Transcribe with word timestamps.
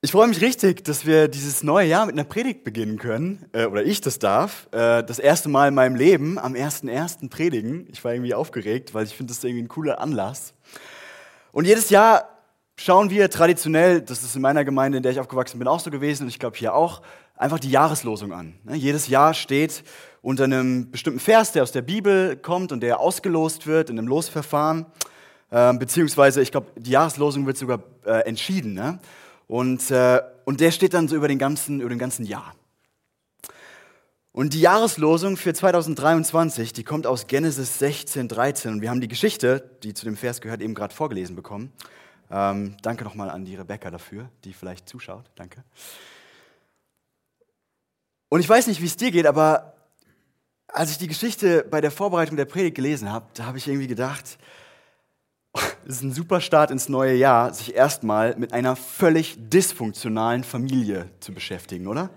Ich 0.00 0.12
freue 0.12 0.28
mich 0.28 0.40
richtig, 0.40 0.84
dass 0.84 1.06
wir 1.06 1.26
dieses 1.26 1.64
neue 1.64 1.88
Jahr 1.88 2.06
mit 2.06 2.12
einer 2.12 2.22
Predigt 2.22 2.62
beginnen 2.62 2.98
können, 2.98 3.46
äh, 3.52 3.64
oder 3.64 3.82
ich 3.82 4.00
das 4.00 4.20
darf. 4.20 4.68
Äh, 4.70 5.02
das 5.02 5.18
erste 5.18 5.48
Mal 5.48 5.66
in 5.66 5.74
meinem 5.74 5.96
Leben 5.96 6.38
am 6.38 6.54
1.1. 6.54 7.28
predigen. 7.30 7.88
Ich 7.90 8.04
war 8.04 8.12
irgendwie 8.12 8.32
aufgeregt, 8.32 8.94
weil 8.94 9.06
ich 9.06 9.16
finde, 9.16 9.32
das 9.32 9.38
ist 9.38 9.44
irgendwie 9.44 9.64
ein 9.64 9.68
cooler 9.68 10.00
Anlass. 10.00 10.54
Und 11.50 11.64
jedes 11.64 11.90
Jahr 11.90 12.28
schauen 12.76 13.10
wir 13.10 13.28
traditionell, 13.28 14.00
das 14.00 14.22
ist 14.22 14.36
in 14.36 14.42
meiner 14.42 14.64
Gemeinde, 14.64 14.98
in 14.98 15.02
der 15.02 15.10
ich 15.10 15.18
aufgewachsen 15.18 15.58
bin, 15.58 15.66
auch 15.66 15.80
so 15.80 15.90
gewesen, 15.90 16.22
und 16.22 16.28
ich 16.28 16.38
glaube 16.38 16.56
hier 16.56 16.74
auch, 16.74 17.02
einfach 17.34 17.58
die 17.58 17.70
Jahreslosung 17.70 18.32
an. 18.32 18.54
Ne, 18.62 18.76
jedes 18.76 19.08
Jahr 19.08 19.34
steht 19.34 19.82
unter 20.22 20.44
einem 20.44 20.92
bestimmten 20.92 21.18
Vers, 21.18 21.50
der 21.50 21.64
aus 21.64 21.72
der 21.72 21.82
Bibel 21.82 22.36
kommt 22.36 22.70
und 22.70 22.84
der 22.84 23.00
ausgelost 23.00 23.66
wird 23.66 23.90
in 23.90 23.98
einem 23.98 24.06
Losverfahren, 24.06 24.86
ähm, 25.50 25.80
beziehungsweise, 25.80 26.40
ich 26.40 26.52
glaube, 26.52 26.68
die 26.76 26.92
Jahreslosung 26.92 27.46
wird 27.46 27.56
sogar 27.56 27.82
äh, 28.06 28.20
entschieden. 28.28 28.74
Ne? 28.74 29.00
Und, 29.48 29.90
äh, 29.90 30.20
und 30.44 30.60
der 30.60 30.70
steht 30.70 30.94
dann 30.94 31.08
so 31.08 31.16
über 31.16 31.26
den 31.26 31.38
ganzen, 31.38 31.80
über 31.80 31.90
den 31.90 31.98
ganzen 31.98 32.24
Jahr. 32.24 32.54
Und 34.30 34.54
die 34.54 34.60
Jahreslosung 34.60 35.36
für 35.36 35.52
2023, 35.52 36.72
die 36.72 36.84
kommt 36.84 37.08
aus 37.08 37.26
Genesis 37.26 37.80
16, 37.80 38.28
13. 38.28 38.74
Und 38.74 38.82
wir 38.82 38.90
haben 38.90 39.00
die 39.00 39.08
Geschichte, 39.08 39.68
die 39.82 39.94
zu 39.94 40.04
dem 40.04 40.16
Vers 40.16 40.40
gehört, 40.40 40.60
eben 40.60 40.74
gerade 40.74 40.94
vorgelesen 40.94 41.34
bekommen. 41.34 41.72
Ähm, 42.30 42.76
danke 42.82 43.02
nochmal 43.04 43.30
an 43.30 43.44
die 43.44 43.56
Rebecca 43.56 43.90
dafür, 43.90 44.28
die 44.44 44.52
vielleicht 44.52 44.88
zuschaut. 44.88 45.24
Danke. 45.34 45.64
Und 48.28 48.40
ich 48.40 48.48
weiß 48.48 48.66
nicht, 48.66 48.82
wie 48.82 48.86
es 48.86 48.96
dir 48.96 49.10
geht, 49.10 49.26
aber 49.26 49.74
als 50.68 50.90
ich 50.90 50.98
die 50.98 51.08
Geschichte 51.08 51.66
bei 51.68 51.80
der 51.80 51.90
Vorbereitung 51.90 52.36
der 52.36 52.44
Predigt 52.44 52.76
gelesen 52.76 53.10
habe, 53.10 53.26
da 53.34 53.46
habe 53.46 53.56
ich 53.56 53.66
irgendwie 53.66 53.86
gedacht, 53.86 54.38
es 55.54 55.96
ist 55.96 56.02
ein 56.02 56.12
super 56.12 56.40
Start 56.40 56.70
ins 56.70 56.88
neue 56.88 57.14
Jahr, 57.14 57.52
sich 57.54 57.74
erstmal 57.74 58.36
mit 58.36 58.52
einer 58.52 58.76
völlig 58.76 59.36
dysfunktionalen 59.38 60.44
Familie 60.44 61.10
zu 61.20 61.32
beschäftigen, 61.32 61.86
oder? 61.86 62.10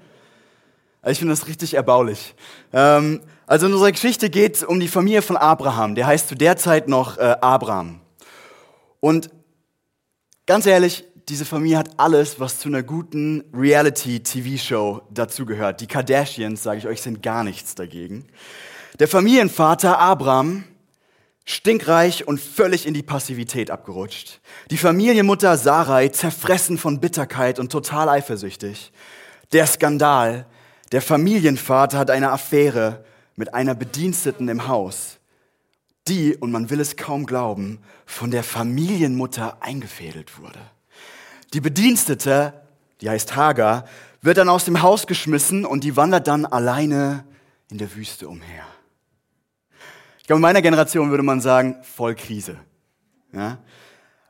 Also 1.02 1.14
ich 1.14 1.20
finde 1.20 1.34
das 1.34 1.48
richtig 1.48 1.74
erbaulich. 1.74 2.36
Ähm, 2.74 3.22
also 3.48 3.66
in 3.66 3.74
unserer 3.74 3.92
Geschichte 3.92 4.30
geht 4.30 4.58
es 4.58 4.64
um 4.64 4.80
die 4.80 4.88
Familie 4.88 5.22
von 5.22 5.38
Abraham. 5.38 5.96
Der 5.96 6.06
heißt 6.06 6.28
zu 6.28 6.36
der 6.36 6.58
Zeit 6.58 6.88
noch 6.88 7.18
äh, 7.18 7.36
Abraham. 7.42 8.02
Und 9.00 9.30
ganz 10.46 10.66
ehrlich, 10.66 11.06
diese 11.28 11.46
Familie 11.46 11.78
hat 11.78 11.92
alles, 11.98 12.40
was 12.40 12.60
zu 12.60 12.68
einer 12.68 12.84
guten 12.84 13.44
Reality-TV-Show 13.54 15.02
dazugehört. 15.10 15.82
Die 15.82 15.88
Kardashians, 15.88 16.62
sage 16.62 16.80
ich 16.80 16.88
euch, 16.88 17.02
sind 17.02 17.24
gar 17.24 17.44
nichts 17.44 17.74
dagegen. 17.74 18.28
Der 19.00 19.08
Familienvater 19.08 19.98
Abraham 19.98 20.66
stinkreich 21.46 22.28
und 22.28 22.40
völlig 22.40 22.86
in 22.86 22.94
die 22.94 23.04
Passivität 23.04 23.72
abgerutscht. 23.72 24.40
Die 24.70 24.78
Familienmutter 24.78 25.58
Sarai 25.58 26.10
zerfressen 26.10 26.78
von 26.78 27.00
Bitterkeit 27.00 27.60
und 27.60 27.72
total 27.72 28.10
eifersüchtig. 28.10 28.92
Der 29.52 29.68
Skandal, 29.68 30.46
der 30.92 31.02
Familienvater 31.02 31.98
hat 31.98 32.10
eine 32.10 32.32
Affäre 32.32 33.04
mit 33.36 33.54
einer 33.54 33.76
Bediensteten 33.76 34.48
im 34.50 34.68
Haus, 34.68 35.18
die, 36.08 36.36
und 36.36 36.52
man 36.52 36.70
will 36.70 36.80
es 36.80 36.98
kaum 36.98 37.26
glauben, 37.26 37.80
von 38.06 38.32
der 38.32 38.44
Familienmutter 38.44 39.62
eingefädelt 39.62 40.40
wurde. 40.40 40.60
Die 41.54 41.62
Bedienstete, 41.62 42.54
die 43.02 43.10
heißt 43.10 43.36
Hagar, 43.36 43.86
wird 44.22 44.38
dann 44.38 44.50
aus 44.50 44.66
dem 44.66 44.82
Haus 44.82 45.08
geschmissen 45.08 45.66
und 45.66 45.84
die 45.84 45.96
wandert 45.96 46.28
dann 46.28 46.46
alleine 46.46 47.26
in 47.70 47.78
der 47.78 47.96
Wüste 47.96 48.28
umher. 48.28 48.66
Glaube, 50.32 50.38
in 50.38 50.44
meiner 50.44 50.62
Generation 50.62 51.10
würde 51.10 51.24
man 51.24 51.42
sagen, 51.42 51.76
voll 51.84 52.16
Krise. 52.16 52.58
Ja? 53.34 53.58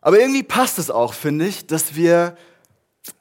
Aber 0.01 0.19
irgendwie 0.19 0.41
passt 0.41 0.79
es 0.79 0.89
auch, 0.89 1.13
finde 1.13 1.45
ich, 1.45 1.67
dass 1.67 1.95
wir 1.95 2.35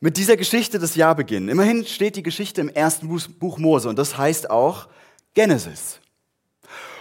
mit 0.00 0.16
dieser 0.16 0.38
Geschichte 0.38 0.78
das 0.78 0.94
Jahr 0.94 1.14
beginnen. 1.14 1.50
Immerhin 1.50 1.84
steht 1.84 2.16
die 2.16 2.22
Geschichte 2.22 2.62
im 2.62 2.70
ersten 2.70 3.06
Buch 3.38 3.58
Mose 3.58 3.86
und 3.86 3.98
das 3.98 4.16
heißt 4.16 4.48
auch 4.48 4.88
Genesis. 5.34 6.00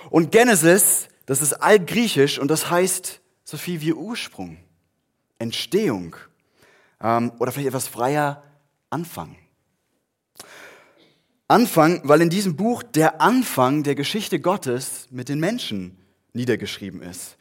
Und 0.10 0.34
Genesis, 0.34 1.08
das 1.26 1.42
ist 1.42 1.54
altgriechisch 1.54 2.40
und 2.40 2.52
das 2.52 2.70
heißt 2.70 3.22
so 3.46 3.56
viel 3.56 3.80
wie 3.80 3.94
Ursprung, 3.94 4.58
Entstehung 5.38 6.18
ähm, 7.02 7.32
oder 7.40 7.54
vielleicht 7.54 7.70
etwas 7.70 7.88
freier 7.88 8.44
Anfang. 8.90 9.38
Anfang, 11.50 12.02
weil 12.04 12.22
in 12.22 12.30
diesem 12.30 12.56
Buch 12.56 12.84
der 12.84 13.22
Anfang 13.22 13.82
der 13.82 13.96
Geschichte 13.96 14.40
Gottes 14.40 15.08
mit 15.10 15.30
den 15.30 15.40
Menschen 15.40 15.98
niedergeschrieben 16.32 17.02
ist. 17.02 17.38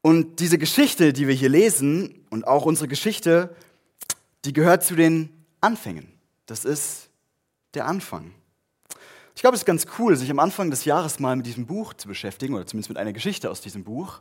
Und 0.00 0.40
diese 0.40 0.56
Geschichte, 0.56 1.12
die 1.12 1.28
wir 1.28 1.34
hier 1.34 1.50
lesen 1.50 2.24
und 2.30 2.46
auch 2.46 2.64
unsere 2.64 2.88
Geschichte, 2.88 3.54
die 4.46 4.54
gehört 4.54 4.82
zu 4.82 4.96
den 4.96 5.28
Anfängen. 5.60 6.08
Das 6.46 6.64
ist 6.64 7.10
der 7.74 7.84
Anfang. 7.84 8.32
Ich 9.34 9.42
glaube, 9.42 9.56
es 9.56 9.60
ist 9.60 9.66
ganz 9.66 9.86
cool, 9.98 10.16
sich 10.16 10.30
am 10.30 10.38
Anfang 10.38 10.70
des 10.70 10.86
Jahres 10.86 11.20
mal 11.20 11.36
mit 11.36 11.44
diesem 11.44 11.66
Buch 11.66 11.92
zu 11.92 12.08
beschäftigen 12.08 12.54
oder 12.54 12.66
zumindest 12.66 12.88
mit 12.88 12.96
einer 12.98 13.12
Geschichte 13.12 13.50
aus 13.50 13.60
diesem 13.60 13.84
Buch, 13.84 14.20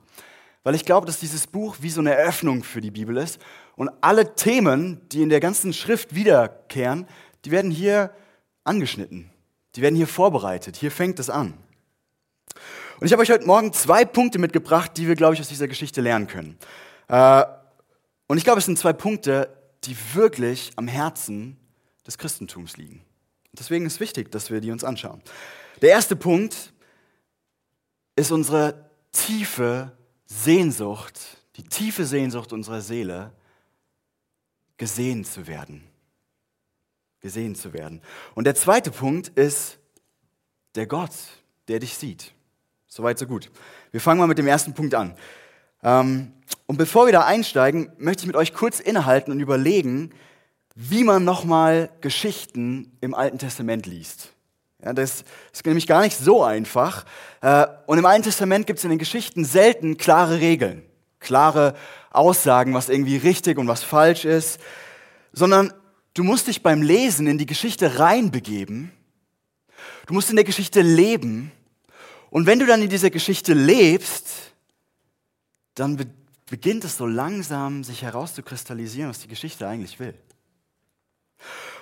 weil 0.64 0.76
ich 0.76 0.84
glaube, 0.84 1.08
dass 1.08 1.22
dieses 1.22 1.47
Buch 1.47 1.78
wie 1.80 1.90
so 1.90 2.02
eine 2.02 2.14
Eröffnung 2.14 2.64
für 2.64 2.81
die 2.81 2.91
Bibel 2.91 3.16
ist 3.16 3.40
und 3.78 3.90
alle 4.02 4.36
Themen, 4.36 5.00
die 5.14 5.22
in 5.22 5.30
der 5.30 5.40
ganzen 5.40 5.72
Schrift 5.72 6.14
wiederkehren, 6.14 7.08
die 7.46 7.52
werden 7.52 7.72
hier 7.72 8.12
angeschnitten. 8.64 9.30
Die 9.75 9.81
werden 9.81 9.96
hier 9.96 10.08
vorbereitet. 10.08 10.75
Hier 10.78 10.92
fängt 10.92 11.20
es 11.20 11.30
an. 11.30 11.53
Und 13.00 13.06
ich 13.08 13.14
habe 13.14 13.22
euch 13.22 13.31
heute 13.31 13.46
Morgen 13.46 13.72
zwei 13.74 14.03
Punkte 14.03 14.40
mitgebracht, 14.40 14.92
die 14.97 15.08
wir, 15.08 15.16
glaube 15.16 15.34
ich, 15.34 15.40
aus 15.40 15.47
dieser 15.47 15.68
Geschichte 15.68 16.02
lernen 16.02 16.28
können. 16.28 16.58
Äh, 17.08 17.46
und 18.28 18.38
ich 18.38 18.44
glaube, 18.44 18.59
es 18.59 18.66
sind 18.66 18.78
zwei 18.78 18.94
Punkte, 18.94 19.56
die 19.86 19.96
wirklich 20.14 20.72
am 20.75 20.88
Herzen 20.88 21.58
des 22.06 22.18
Christentums 22.18 22.78
liegen. 22.78 23.02
Deswegen 23.53 23.86
ist 23.86 23.94
es 23.94 24.00
wichtig, 24.00 24.31
dass 24.31 24.52
wir 24.52 24.59
die 24.59 24.72
uns 24.72 24.84
anschauen. 24.84 25.22
Der 25.81 25.91
erste 25.91 26.16
Punkt 26.16 26.74
ist 28.16 28.31
unsere 28.31 28.90
tiefe 29.12 29.97
Sehnsucht, 30.26 31.20
die 31.56 31.64
tiefe 31.64 32.06
Sehnsucht 32.06 32.52
unserer 32.53 32.81
Seele, 32.81 33.31
gesehen 34.78 35.24
zu 35.24 35.47
werden 35.47 35.89
gesehen 37.22 37.56
zu 37.56 37.74
werden. 37.74 38.02
Und 38.35 38.46
der 38.46 38.56
zweite 38.56 38.91
Punkt 38.91 39.30
ist 39.30 39.78
der 40.75 40.88
Gott, 40.88 41.12
der 41.68 41.80
dich 41.80 41.96
sieht. 41.97 42.34
Soweit, 42.88 43.19
so 43.19 43.28
gut. 43.28 43.52
Wir 43.91 44.02
fangen 44.02 44.19
mal 44.19 44.28
mit 44.28 44.38
dem 44.38 44.47
ersten 44.47 44.74
Punkt 44.74 44.96
an. 44.96 45.16
Ähm, 45.84 46.34
und 46.66 46.78
bevor 46.78 47.06
wir 47.06 47.13
da 47.13 47.25
einsteigen, 47.25 47.91
möchte 47.97 48.22
ich 48.22 48.28
mit 48.28 48.35
euch 48.35 48.53
kurz 48.53 48.79
innehalten 48.79 49.31
und 49.31 49.40
überlegen, 49.40 50.12
wie 50.75 51.03
man 51.03 51.24
nochmal 51.24 51.90
Geschichten 52.02 52.97
im 53.02 53.13
Alten 53.13 53.38
Testament 53.38 53.85
liest. 53.85 54.34
Ja, 54.84 54.94
das 54.94 55.25
ist 55.52 55.66
nämlich 55.66 55.88
gar 55.88 56.02
nicht 56.02 56.18
so 56.18 56.44
einfach. 56.44 57.06
Äh, 57.41 57.68
und 57.85 57.97
im 57.97 58.06
Alten 58.06 58.24
Testament 58.24 58.66
gibt 58.66 58.79
es 58.79 58.85
in 58.85 58.90
den 58.90 59.00
Geschichten 59.00 59.44
selten 59.44 59.97
klare 59.97 60.40
Regeln, 60.40 60.84
klare 61.19 61.75
Aussagen, 62.12 62.74
was 62.74 62.90
irgendwie 62.90 63.18
richtig 63.18 63.58
und 63.58 63.68
was 63.68 63.84
falsch 63.84 64.25
ist, 64.25 64.59
sondern 65.34 65.74
Du 66.19 66.25
musst 66.25 66.47
dich 66.47 66.62
beim 66.62 66.81
Lesen 66.81 67.28
in 67.28 67.38
die 67.38 67.46
Geschichte 67.46 67.97
reinbegeben. 67.97 68.91
Du 70.06 70.13
musst 70.13 70.30
in 70.30 70.35
der 70.35 70.44
Geschichte 70.44 70.81
leben. 70.81 71.50
Und 72.30 72.46
wenn 72.46 72.59
du 72.59 72.66
dann 72.66 72.81
in 72.81 72.90
dieser 72.90 73.09
Geschichte 73.09 73.53
lebst, 73.53 74.28
dann 75.75 75.96
be 75.96 76.08
beginnt 76.50 76.84
es 76.84 76.97
so 76.97 77.06
langsam 77.06 77.85
sich 77.85 78.02
herauszukristallisieren, 78.02 79.09
was 79.09 79.19
die 79.19 79.29
Geschichte 79.29 79.66
eigentlich 79.66 79.97
will. 80.02 80.13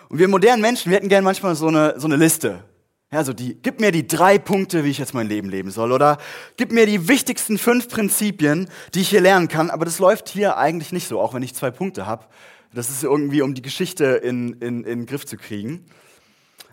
Und 0.07 0.19
wir 0.19 0.27
modernen 0.27 0.61
Menschen, 0.61 0.91
wir 0.91 0.97
hätten 0.97 1.09
gerne 1.09 1.25
manchmal 1.25 1.55
so 1.55 1.69
eine, 1.69 1.99
so 1.99 2.05
eine 2.05 2.17
Liste. 2.17 2.63
Ja, 3.11 3.23
so 3.23 3.33
die, 3.33 3.55
gib 3.55 3.79
mir 3.79 3.91
die 3.91 4.05
drei 4.05 4.37
Punkte, 4.37 4.83
wie 4.83 4.91
ich 4.91 4.99
jetzt 4.99 5.15
mein 5.15 5.27
Leben 5.27 5.49
leben 5.49 5.71
soll. 5.71 5.91
Oder 5.91 6.19
gib 6.57 6.71
mir 6.71 6.85
die 6.85 7.07
wichtigsten 7.07 7.57
fünf 7.57 7.89
Prinzipien, 7.89 8.69
die 8.93 9.01
ich 9.01 9.09
hier 9.09 9.21
lernen 9.21 9.47
kann. 9.47 9.71
Aber 9.71 9.83
das 9.83 9.97
läuft 9.97 10.29
hier 10.29 10.57
eigentlich 10.57 10.91
nicht 10.91 11.07
so, 11.07 11.19
auch 11.19 11.33
wenn 11.33 11.41
ich 11.41 11.55
zwei 11.55 11.71
Punkte 11.71 12.05
habe. 12.05 12.27
Das 12.73 12.89
ist 12.89 13.03
irgendwie, 13.03 13.41
um 13.41 13.53
die 13.53 13.61
Geschichte 13.61 14.05
in, 14.05 14.53
in, 14.53 14.83
in 14.83 14.99
den 14.99 15.05
Griff 15.05 15.25
zu 15.25 15.37
kriegen. 15.37 15.85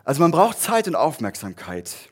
Also 0.04 0.20
man 0.20 0.30
braucht 0.30 0.60
Zeit 0.60 0.88
und 0.88 0.96
Aufmerksamkeit. 0.96 2.10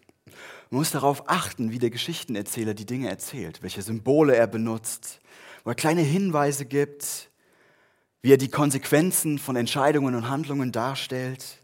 Man 0.71 0.79
muss 0.79 0.91
darauf 0.91 1.29
achten, 1.29 1.73
wie 1.73 1.79
der 1.79 1.91
Geschichtenerzähler 1.91 2.73
die 2.73 2.87
Dinge 2.87 3.09
erzählt, 3.11 3.62
welche 3.62 3.83
Symbole 3.83 4.35
er 4.35 4.47
benutzt, 4.47 5.21
wo 5.65 5.71
er 5.71 5.75
kleine 5.75 6.01
Hinweise 6.01 6.65
gibt, 6.65 7.31
wie 8.23 8.33
er 8.33 8.39
die 8.39 8.49
Konsequenzen 8.49 9.39
von 9.39 9.56
Entscheidungen 9.56 10.15
und 10.15 10.31
Handlungen 10.31 10.73
darstellt. 10.73 11.59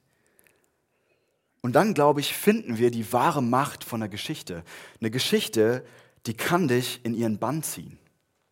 Und 1.62 1.72
dann, 1.75 1.94
glaube 1.94 2.20
ich, 2.20 2.34
finden 2.34 2.78
wir 2.78 2.90
die 2.90 3.10
wahre 3.12 3.42
Macht 3.42 3.84
von 3.84 4.00
der 4.00 4.08
Geschichte. 4.08 4.62
Eine 5.00 5.10
Geschichte, 5.10 5.84
die 6.26 6.34
kann 6.34 6.69
dich 6.69 7.00
in 7.04 7.14
ihren 7.14 7.38
Bann 7.38 7.62
ziehen. 7.62 7.98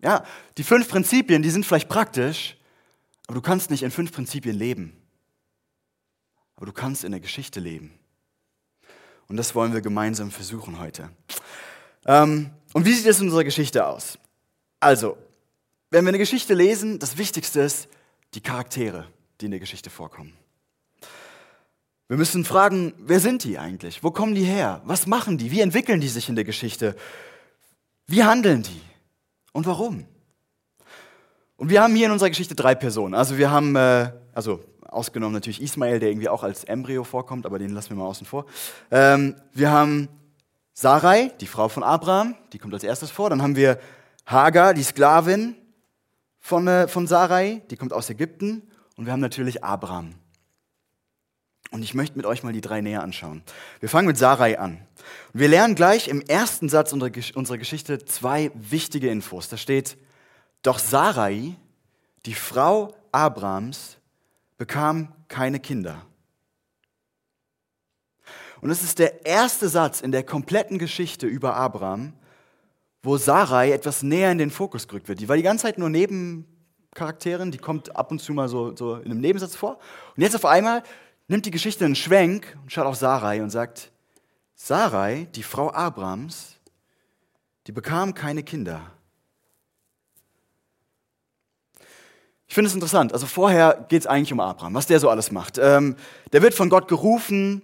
Ja, 0.02 0.24
die 0.56 0.64
fünf 0.64 0.88
Prinzipien, 0.88 1.42
die 1.42 1.50
sind 1.50 1.66
vielleicht 1.66 1.88
praktisch, 1.88 2.56
aber 3.26 3.34
du 3.34 3.40
kannst 3.40 3.70
nicht 3.70 3.82
in 3.82 3.90
fünf 3.90 4.12
Prinzipien 4.12 4.56
leben. 4.56 4.96
Aber 6.56 6.66
du 6.66 6.72
kannst 6.72 7.04
in 7.04 7.12
der 7.12 7.20
Geschichte 7.20 7.60
leben. 7.60 7.92
Und 9.28 9.36
das 9.36 9.54
wollen 9.54 9.72
wir 9.72 9.80
gemeinsam 9.80 10.30
versuchen 10.30 10.78
heute. 10.78 11.10
Ähm, 12.06 12.50
und 12.72 12.84
wie 12.84 12.92
sieht 12.92 13.06
es 13.06 13.20
in 13.20 13.26
unserer 13.26 13.44
Geschichte 13.44 13.86
aus? 13.86 14.18
Also, 14.80 15.18
wenn 15.90 16.04
wir 16.04 16.10
eine 16.10 16.18
Geschichte 16.18 16.54
lesen, 16.54 16.98
das 16.98 17.18
Wichtigste 17.18 17.60
ist 17.60 17.88
die 18.34 18.40
Charaktere. 18.40 19.06
die 19.40 19.46
in 19.46 19.50
der 19.50 19.60
Geschichte 19.60 19.90
vorkommen. 19.90 20.32
Wir 22.08 22.16
müssen 22.16 22.44
fragen, 22.44 22.94
wer 22.98 23.20
sind 23.20 23.44
die 23.44 23.58
eigentlich? 23.58 24.02
Wo 24.02 24.10
kommen 24.10 24.34
die 24.34 24.44
her? 24.44 24.80
Was 24.84 25.06
machen 25.06 25.36
die? 25.38 25.50
Wie 25.50 25.60
entwickeln 25.60 26.00
die 26.00 26.08
sich 26.08 26.28
in 26.28 26.36
der 26.36 26.44
Geschichte? 26.44 26.96
Wie 28.06 28.22
handeln 28.22 28.62
die? 28.62 28.80
Und 29.52 29.66
warum? 29.66 30.06
Und 31.66 31.70
wir 31.70 31.82
haben 31.82 31.96
hier 31.96 32.06
in 32.06 32.12
unserer 32.12 32.28
Geschichte 32.28 32.54
drei 32.54 32.76
Personen. 32.76 33.12
Also 33.12 33.38
wir 33.38 33.50
haben, 33.50 33.74
äh, 33.74 34.12
also 34.32 34.62
ausgenommen 34.82 35.34
natürlich 35.34 35.60
Ismael, 35.60 35.98
der 35.98 36.10
irgendwie 36.10 36.28
auch 36.28 36.44
als 36.44 36.62
Embryo 36.62 37.02
vorkommt, 37.02 37.44
aber 37.44 37.58
den 37.58 37.70
lassen 37.70 37.90
wir 37.90 37.96
mal 37.96 38.04
außen 38.04 38.24
vor. 38.24 38.46
Ähm, 38.92 39.34
wir 39.52 39.72
haben 39.72 40.08
Sarai, 40.74 41.32
die 41.40 41.48
Frau 41.48 41.68
von 41.68 41.82
Abraham, 41.82 42.36
die 42.52 42.60
kommt 42.60 42.72
als 42.72 42.84
erstes 42.84 43.10
vor. 43.10 43.30
Dann 43.30 43.42
haben 43.42 43.56
wir 43.56 43.80
Hagar, 44.26 44.74
die 44.74 44.84
Sklavin 44.84 45.56
von, 46.38 46.68
äh, 46.68 46.86
von 46.86 47.08
Sarai, 47.08 47.62
die 47.68 47.76
kommt 47.76 47.92
aus 47.92 48.10
Ägypten. 48.10 48.70
Und 48.96 49.06
wir 49.06 49.12
haben 49.12 49.18
natürlich 49.18 49.64
Abraham, 49.64 50.14
und 51.72 51.82
ich 51.82 51.94
möchte 51.94 52.16
mit 52.16 52.26
euch 52.26 52.44
mal 52.44 52.52
die 52.52 52.60
drei 52.60 52.80
näher 52.80 53.02
anschauen. 53.02 53.42
Wir 53.80 53.88
fangen 53.88 54.06
mit 54.06 54.16
Sarai 54.16 54.60
an. 54.60 54.86
Und 55.32 55.40
wir 55.40 55.48
lernen 55.48 55.74
gleich 55.74 56.06
im 56.06 56.22
ersten 56.22 56.68
Satz 56.68 56.92
unserer 56.92 57.10
Geschichte 57.58 58.04
zwei 58.04 58.52
wichtige 58.54 59.10
Infos. 59.10 59.48
Da 59.48 59.56
steht, 59.56 59.98
doch 60.62 60.78
Sarai, 60.78 61.56
die 62.24 62.34
Frau 62.34 62.94
Abrams, 63.12 63.96
bekam 64.58 65.12
keine 65.28 65.60
Kinder. 65.60 66.04
Und 68.60 68.70
das 68.70 68.82
ist 68.82 68.98
der 68.98 69.26
erste 69.26 69.68
Satz 69.68 70.00
in 70.00 70.12
der 70.12 70.24
kompletten 70.24 70.78
Geschichte 70.78 71.26
über 71.26 71.54
Abraham, 71.56 72.14
wo 73.02 73.16
Sarai 73.16 73.70
etwas 73.70 74.02
näher 74.02 74.32
in 74.32 74.38
den 74.38 74.50
Fokus 74.50 74.88
gerückt 74.88 75.08
wird. 75.08 75.20
Die 75.20 75.28
war 75.28 75.36
die 75.36 75.42
ganze 75.42 75.62
Zeit 75.62 75.78
nur 75.78 75.90
Nebencharakterin, 75.90 77.50
die 77.50 77.58
kommt 77.58 77.94
ab 77.94 78.10
und 78.10 78.20
zu 78.20 78.32
mal 78.32 78.48
so, 78.48 78.74
so 78.74 78.96
in 78.96 79.10
einem 79.10 79.20
Nebensatz 79.20 79.54
vor. 79.54 79.78
Und 80.16 80.22
jetzt 80.22 80.34
auf 80.34 80.44
einmal 80.44 80.82
nimmt 81.28 81.46
die 81.46 81.50
Geschichte 81.50 81.84
einen 81.84 81.94
Schwenk 81.94 82.56
und 82.62 82.72
schaut 82.72 82.86
auf 82.86 82.96
Sarai 82.96 83.42
und 83.42 83.50
sagt, 83.50 83.92
Sarai, 84.54 85.28
die 85.34 85.42
Frau 85.42 85.70
Abrams, 85.72 86.56
die 87.66 87.72
bekam 87.72 88.14
keine 88.14 88.42
Kinder. 88.42 88.92
Ich 92.48 92.54
finde 92.54 92.68
es 92.68 92.74
interessant. 92.74 93.12
Also 93.12 93.26
vorher 93.26 93.86
geht 93.88 94.02
es 94.02 94.06
eigentlich 94.06 94.32
um 94.32 94.40
Abraham, 94.40 94.74
was 94.74 94.86
der 94.86 95.00
so 95.00 95.10
alles 95.10 95.32
macht. 95.32 95.58
Ähm, 95.58 95.96
der 96.32 96.42
wird 96.42 96.54
von 96.54 96.68
Gott 96.68 96.88
gerufen, 96.88 97.62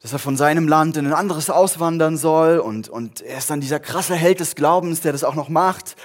dass 0.00 0.12
er 0.12 0.18
von 0.18 0.36
seinem 0.36 0.68
Land 0.68 0.96
in 0.96 1.06
ein 1.06 1.12
anderes 1.12 1.50
auswandern 1.50 2.16
soll 2.16 2.58
und, 2.58 2.88
und 2.88 3.22
er 3.22 3.38
ist 3.38 3.50
dann 3.50 3.60
dieser 3.60 3.80
krasse 3.80 4.14
Held 4.14 4.40
des 4.40 4.54
Glaubens, 4.54 5.00
der 5.00 5.12
das 5.12 5.24
auch 5.24 5.34
noch 5.34 5.48
macht. 5.48 5.96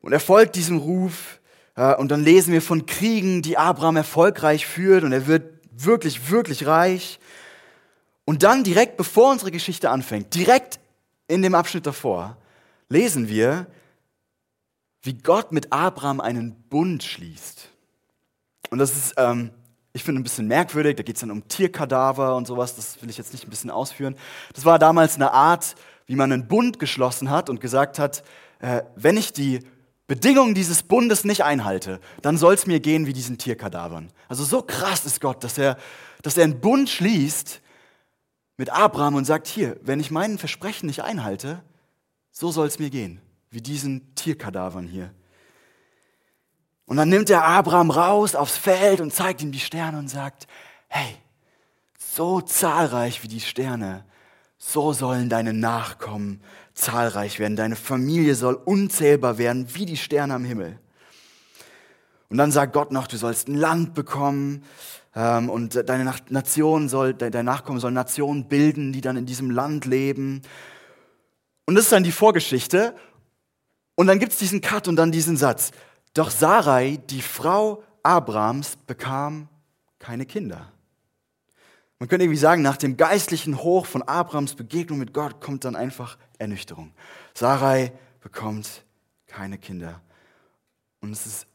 Und 0.00 0.12
er 0.12 0.20
folgt 0.20 0.56
diesem 0.56 0.78
Ruf. 0.78 1.40
Äh, 1.76 1.94
und 1.94 2.10
dann 2.10 2.24
lesen 2.24 2.52
wir 2.52 2.62
von 2.62 2.86
Kriegen, 2.86 3.42
die 3.42 3.56
Abraham 3.56 3.96
erfolgreich 3.96 4.66
führt 4.66 5.04
und 5.04 5.12
er 5.12 5.26
wird 5.26 5.44
wirklich, 5.70 6.30
wirklich 6.30 6.66
reich. 6.66 7.18
Und 8.24 8.42
dann 8.42 8.64
direkt 8.64 8.96
bevor 8.96 9.30
unsere 9.30 9.50
Geschichte 9.50 9.90
anfängt, 9.90 10.34
direkt 10.34 10.80
in 11.28 11.42
dem 11.42 11.54
Abschnitt 11.54 11.86
davor, 11.86 12.36
lesen 12.88 13.28
wir, 13.28 13.66
wie 15.04 15.14
Gott 15.14 15.52
mit 15.52 15.72
Abraham 15.72 16.20
einen 16.20 16.54
Bund 16.70 17.04
schließt. 17.04 17.68
Und 18.70 18.78
das 18.78 18.96
ist, 18.96 19.14
ähm, 19.18 19.50
ich 19.92 20.02
finde, 20.02 20.20
ein 20.20 20.24
bisschen 20.24 20.48
merkwürdig. 20.48 20.96
Da 20.96 21.02
geht 21.02 21.16
es 21.16 21.20
dann 21.20 21.30
um 21.30 21.46
Tierkadaver 21.46 22.34
und 22.36 22.46
sowas. 22.46 22.74
Das 22.74 23.00
will 23.02 23.10
ich 23.10 23.18
jetzt 23.18 23.32
nicht 23.32 23.46
ein 23.46 23.50
bisschen 23.50 23.70
ausführen. 23.70 24.16
Das 24.54 24.64
war 24.64 24.78
damals 24.78 25.16
eine 25.16 25.32
Art, 25.32 25.76
wie 26.06 26.16
man 26.16 26.32
einen 26.32 26.48
Bund 26.48 26.78
geschlossen 26.78 27.30
hat 27.30 27.50
und 27.50 27.60
gesagt 27.60 27.98
hat, 27.98 28.24
äh, 28.60 28.82
wenn 28.96 29.18
ich 29.18 29.32
die 29.34 29.60
Bedingungen 30.06 30.54
dieses 30.54 30.82
Bundes 30.82 31.24
nicht 31.24 31.44
einhalte, 31.44 32.00
dann 32.22 32.38
soll 32.38 32.54
es 32.54 32.66
mir 32.66 32.80
gehen 32.80 33.06
wie 33.06 33.12
diesen 33.12 33.36
Tierkadavern. 33.38 34.10
Also 34.28 34.44
so 34.44 34.62
krass 34.62 35.04
ist 35.04 35.20
Gott, 35.20 35.44
dass 35.44 35.58
er, 35.58 35.76
dass 36.22 36.36
er 36.36 36.44
einen 36.44 36.60
Bund 36.60 36.88
schließt 36.88 37.60
mit 38.56 38.70
Abraham 38.70 39.16
und 39.16 39.26
sagt, 39.26 39.46
hier, 39.46 39.76
wenn 39.82 40.00
ich 40.00 40.10
meinen 40.10 40.38
Versprechen 40.38 40.86
nicht 40.86 41.02
einhalte, 41.02 41.62
so 42.30 42.50
soll 42.50 42.66
es 42.66 42.78
mir 42.78 42.90
gehen, 42.90 43.20
wie 43.54 43.62
diesen 43.62 44.14
Tierkadavern 44.14 44.86
hier. 44.86 45.12
Und 46.86 46.96
dann 46.96 47.08
nimmt 47.08 47.30
er 47.30 47.44
Abraham 47.44 47.90
raus 47.90 48.34
aufs 48.34 48.56
Feld 48.56 49.00
und 49.00 49.12
zeigt 49.12 49.42
ihm 49.42 49.52
die 49.52 49.60
Sterne 49.60 49.98
und 49.98 50.08
sagt, 50.08 50.46
hey, 50.88 51.16
so 51.98 52.40
zahlreich 52.40 53.22
wie 53.22 53.28
die 53.28 53.40
Sterne, 53.40 54.04
so 54.58 54.92
sollen 54.92 55.28
deine 55.28 55.52
Nachkommen 55.52 56.40
zahlreich 56.74 57.38
werden. 57.38 57.56
Deine 57.56 57.76
Familie 57.76 58.34
soll 58.34 58.54
unzählbar 58.54 59.38
werden 59.38 59.66
wie 59.74 59.86
die 59.86 59.96
Sterne 59.96 60.34
am 60.34 60.44
Himmel. 60.44 60.78
Und 62.28 62.38
dann 62.38 62.50
sagt 62.50 62.72
Gott 62.72 62.92
noch, 62.92 63.06
du 63.06 63.16
sollst 63.16 63.48
ein 63.48 63.54
Land 63.54 63.94
bekommen 63.94 64.64
ähm, 65.14 65.48
und 65.48 65.88
deine 65.88 66.12
Nation 66.28 66.88
soll, 66.88 67.14
dein 67.14 67.44
Nachkommen 67.44 67.80
soll 67.80 67.92
Nationen 67.92 68.48
bilden, 68.48 68.92
die 68.92 69.00
dann 69.00 69.16
in 69.16 69.26
diesem 69.26 69.50
Land 69.50 69.84
leben. 69.84 70.42
Und 71.66 71.76
das 71.76 71.84
ist 71.84 71.92
dann 71.92 72.04
die 72.04 72.12
Vorgeschichte. 72.12 72.94
Und 73.94 74.06
dann 74.06 74.18
gibt 74.18 74.32
es 74.32 74.38
diesen 74.38 74.60
Cut 74.60 74.88
und 74.88 74.96
dann 74.96 75.12
diesen 75.12 75.36
Satz. 75.36 75.70
Doch 76.14 76.30
Sarai, 76.30 77.00
die 77.10 77.22
Frau 77.22 77.82
Abrams, 78.02 78.76
bekam 78.86 79.48
keine 79.98 80.26
Kinder. 80.26 80.72
Man 81.98 82.08
könnte 82.08 82.24
irgendwie 82.24 82.38
sagen, 82.38 82.62
nach 82.62 82.76
dem 82.76 82.96
geistlichen 82.96 83.62
Hoch 83.62 83.86
von 83.86 84.02
Abrahams 84.02 84.54
Begegnung 84.54 84.98
mit 84.98 85.14
Gott 85.14 85.40
kommt 85.40 85.64
dann 85.64 85.76
einfach 85.76 86.18
Ernüchterung. 86.38 86.92
Sarai 87.34 87.92
bekommt 88.20 88.84
keine 89.26 89.58
Kinder. 89.58 90.02
Und 91.00 91.12
es 91.12 91.26
ist 91.26 91.46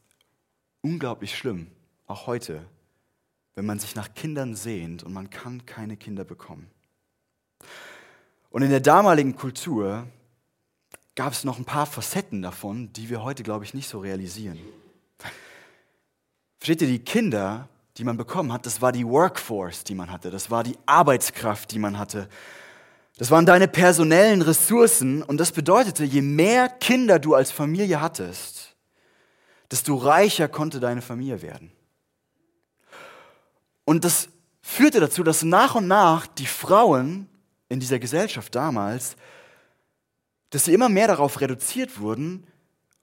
unglaublich 0.80 1.36
schlimm, 1.36 1.68
auch 2.06 2.26
heute, 2.26 2.64
wenn 3.54 3.66
man 3.66 3.78
sich 3.78 3.94
nach 3.94 4.14
Kindern 4.14 4.54
sehnt 4.54 5.02
und 5.02 5.12
man 5.12 5.30
kann 5.30 5.66
keine 5.66 5.96
Kinder 5.96 6.24
bekommen. 6.24 6.70
Und 8.50 8.62
in 8.62 8.70
der 8.70 8.80
damaligen 8.80 9.36
Kultur 9.36 10.06
gab 11.14 11.32
es 11.32 11.44
noch 11.44 11.58
ein 11.58 11.64
paar 11.64 11.86
Facetten 11.86 12.42
davon, 12.42 12.92
die 12.92 13.10
wir 13.10 13.22
heute, 13.22 13.42
glaube 13.42 13.64
ich, 13.64 13.74
nicht 13.74 13.88
so 13.88 13.98
realisieren. 13.98 14.58
Versteht 16.58 16.82
ihr, 16.82 16.88
die 16.88 17.04
Kinder 17.04 17.68
die 18.00 18.04
man 18.04 18.16
bekommen 18.16 18.50
hat, 18.50 18.64
das 18.64 18.80
war 18.80 18.92
die 18.92 19.06
Workforce, 19.06 19.84
die 19.84 19.94
man 19.94 20.10
hatte, 20.10 20.30
das 20.30 20.50
war 20.50 20.64
die 20.64 20.78
Arbeitskraft, 20.86 21.70
die 21.70 21.78
man 21.78 21.98
hatte. 21.98 22.30
Das 23.18 23.30
waren 23.30 23.44
deine 23.44 23.68
personellen 23.68 24.40
Ressourcen 24.40 25.22
und 25.22 25.36
das 25.36 25.52
bedeutete, 25.52 26.04
je 26.04 26.22
mehr 26.22 26.70
Kinder 26.70 27.18
du 27.18 27.34
als 27.34 27.50
Familie 27.50 28.00
hattest, 28.00 28.74
desto 29.70 29.96
reicher 29.96 30.48
konnte 30.48 30.80
deine 30.80 31.02
Familie 31.02 31.42
werden. 31.42 31.72
Und 33.84 34.04
das 34.04 34.30
führte 34.62 35.00
dazu, 35.00 35.22
dass 35.22 35.42
nach 35.42 35.74
und 35.74 35.86
nach 35.86 36.26
die 36.26 36.46
Frauen 36.46 37.28
in 37.68 37.80
dieser 37.80 37.98
Gesellschaft 37.98 38.54
damals, 38.54 39.16
dass 40.50 40.64
sie 40.64 40.74
immer 40.74 40.88
mehr 40.88 41.06
darauf 41.06 41.40
reduziert 41.40 41.98
wurden, 41.98 42.46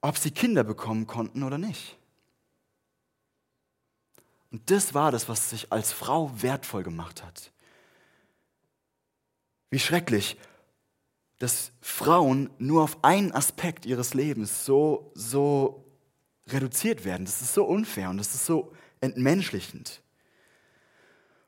ob 0.02 0.18
sie 0.18 0.32
Kinder 0.32 0.64
bekommen 0.64 1.08
konnten 1.08 1.44
oder 1.44 1.58
nicht. 1.58 1.98
Und 4.52 4.70
das 4.70 4.94
war 4.94 5.12
das, 5.12 5.28
was 5.28 5.50
sich 5.50 5.72
als 5.72 5.92
Frau 5.92 6.32
wertvoll 6.42 6.84
gemacht 6.84 7.24
hat. 7.24 7.52
Wie 9.70 9.80
schrecklich, 9.80 10.38
dass 11.40 11.72
Frauen 11.82 12.50
nur 12.58 12.84
auf 12.84 13.04
einen 13.04 13.32
Aspekt 13.32 13.86
ihres 13.86 14.14
Lebens 14.14 14.66
so, 14.66 15.12
so 15.14 15.86
reduziert 16.48 17.06
werden. 17.06 17.26
Das 17.26 17.42
ist 17.42 17.54
so 17.54 17.66
unfair 17.66 18.10
und 18.10 18.18
das 18.18 18.34
ist 18.34 18.46
so 18.46 18.74
entmenschlichend. 19.02 20.02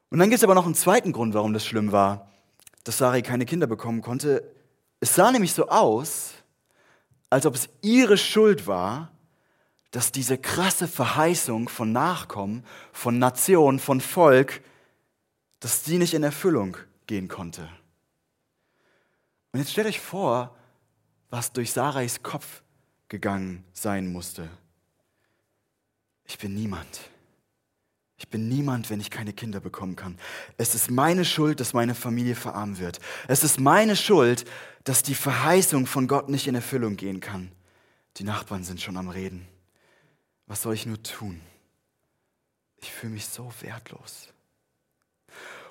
Und 0.10 0.20
dann 0.20 0.29
gibt 0.29 0.39
es 0.39 0.44
aber 0.44 0.56
noch 0.56 0.65
einen 0.65 0.75
zweiten 0.75 1.12
Grund, 1.12 1.34
warum 1.34 1.53
das 1.53 1.65
schlimm 1.65 1.91
war, 1.91 2.32
dass 2.84 2.98
Sari 2.98 3.22
keine 3.22 3.46
Kinder 3.46 3.68
bekommen 3.68 4.01
konnte. 4.01 4.51
Es 5.00 5.15
sah 5.15 5.32
nämlich 5.32 5.53
so 5.53 5.70
aus, 5.70 6.34
als 7.29 7.46
ob 7.46 7.56
es 7.56 7.70
ihre 7.82 8.18
Schuld 8.18 8.68
war, 8.68 9.12
dass 9.91 10.12
diese 10.12 10.38
krasse 10.38 10.88
Verheißung 10.88 11.70
von 11.70 11.91
Nachkommen, 11.91 12.63
von 12.91 13.18
Nation, 13.18 13.79
von 13.79 14.01
Volk, 14.01 14.62
dass 15.60 15.84
die 15.84 15.98
nicht 15.98 16.13
in 16.13 16.24
Erfüllung 16.24 16.77
gehen 17.08 17.27
konnte. 17.27 17.68
Und 19.51 19.60
jetzt 19.60 19.72
stellt 19.72 19.88
euch 19.88 20.00
vor, 20.00 20.56
was 21.29 21.51
durch 21.51 21.72
Sarais 21.72 22.22
Kopf 22.22 22.62
gegangen 23.08 23.63
sein 23.74 24.12
musste. 24.12 24.50
Ich 26.25 26.38
bin 26.38 26.53
niemand. 26.53 27.10
Ich 28.19 28.27
bin 28.27 28.49
niemand, 28.49 28.89
wenn 28.89 28.99
ich 28.99 29.09
keine 29.09 29.31
Kinder 29.31 29.61
bekommen 29.61 29.95
kann. 29.95 30.17
Es 30.57 30.75
ist 30.75 30.91
meine 30.91 31.23
Schuld, 31.23 31.61
dass 31.61 31.73
meine 31.73 31.95
Familie 31.95 32.35
verarmen 32.35 32.77
wird. 32.77 32.99
Es 33.29 33.45
ist 33.45 33.61
meine 33.61 33.95
Schuld, 33.95 34.43
dass 34.83 35.03
die 35.03 35.15
Verheißung 35.15 35.88
von 35.88 36.07
Gott 36.07 36.27
nicht 36.27 36.45
in 36.45 36.53
Erfüllung 36.53 36.97
gehen 36.97 37.21
kann. 37.21 37.49
Die 38.17 38.25
Nachbarn 38.25 38.65
sind 38.65 38.81
schon 38.81 38.97
am 38.97 39.07
Reden. 39.07 39.47
Was 40.47 40.61
soll 40.63 40.73
ich 40.73 40.85
nur 40.85 41.01
tun? 41.01 41.39
Ich 42.81 42.91
fühle 42.91 43.13
mich 43.13 43.25
so 43.25 43.51
wertlos. 43.61 44.27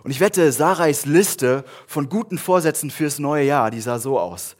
Und 0.02 0.10
ich 0.10 0.20
wette, 0.20 0.50
Sarais 0.50 1.04
Liste 1.04 1.64
von 1.86 2.08
guten 2.08 2.38
Vorsätzen 2.38 2.90
fürs 2.90 3.18
neue 3.18 3.44
Jahr, 3.44 3.70
die 3.70 3.80
sah 3.82 3.98
so 3.98 4.18
aus. 4.18 4.56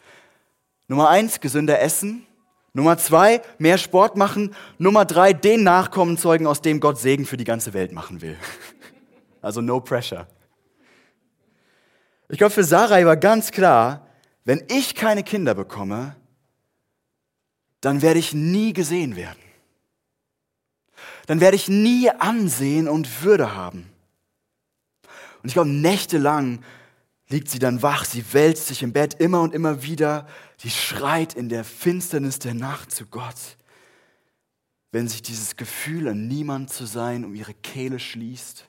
Nummer 0.89 1.09
eins, 1.09 1.41
gesünder 1.41 1.81
essen. 1.81 2.27
Nummer 2.73 2.99
zwei, 2.99 3.43
mehr 3.59 3.79
Sport 3.79 4.17
machen. 4.17 4.55
Nummer 4.79 5.05
drei, 5.05 5.33
den 5.33 5.63
Nachkommen 5.63 6.19
zeugen, 6.19 6.47
aus 6.47 6.63
dem 6.63 6.81
Gott 6.81 6.99
Segen 6.99 7.27
für 7.27 7.37
die 7.37 7.45
ganze 7.45 7.73
Welt 7.75 7.93
machen 7.93 8.21
will. 8.21 8.37
Also 9.41 9.61
no 9.61 9.79
pressure. 9.79 10.27
Ich 12.29 12.39
glaube, 12.39 12.53
für 12.53 12.65
Sarai 12.65 13.07
war 13.07 13.17
ganz 13.17 13.53
klar, 13.53 14.09
wenn 14.45 14.65
ich 14.69 14.97
keine 14.97 15.23
Kinder 15.23 15.55
bekomme, 15.55 16.17
dann 17.81 18.03
werde 18.03 18.19
ich 18.19 18.35
nie 18.35 18.73
gesehen 18.73 19.15
werden. 19.15 19.39
Dann 21.27 21.41
werde 21.41 21.57
ich 21.57 21.69
nie 21.69 22.11
Ansehen 22.11 22.89
und 22.89 23.23
Würde 23.23 23.55
haben. 23.55 23.91
Und 25.43 25.49
ich 25.49 25.53
glaube, 25.53 25.71
nächtelang 25.71 26.65
liegt 27.29 27.49
sie 27.51 27.59
dann 27.59 27.83
wach, 27.83 28.05
sie 28.05 28.33
wälzt 28.33 28.67
sich 28.67 28.83
im 28.83 28.93
Bett 28.93 29.15
immer 29.15 29.43
und 29.43 29.55
immer 29.55 29.83
wieder, 29.83 30.27
sie 30.57 30.71
schreit 30.71 31.35
in 31.35 31.49
der 31.49 31.65
Finsternis 31.65 32.39
der 32.39 32.55
Nacht 32.55 32.91
zu 32.91 33.07
Gott, 33.07 33.57
wenn 34.93 35.09
sich 35.09 35.23
dieses 35.23 35.57
Gefühl, 35.57 36.09
an 36.09 36.27
niemand 36.27 36.73
zu 36.73 36.87
sein, 36.87 37.25
um 37.25 37.35
ihre 37.35 37.55
Kehle 37.55 37.99
schließt. 37.99 38.67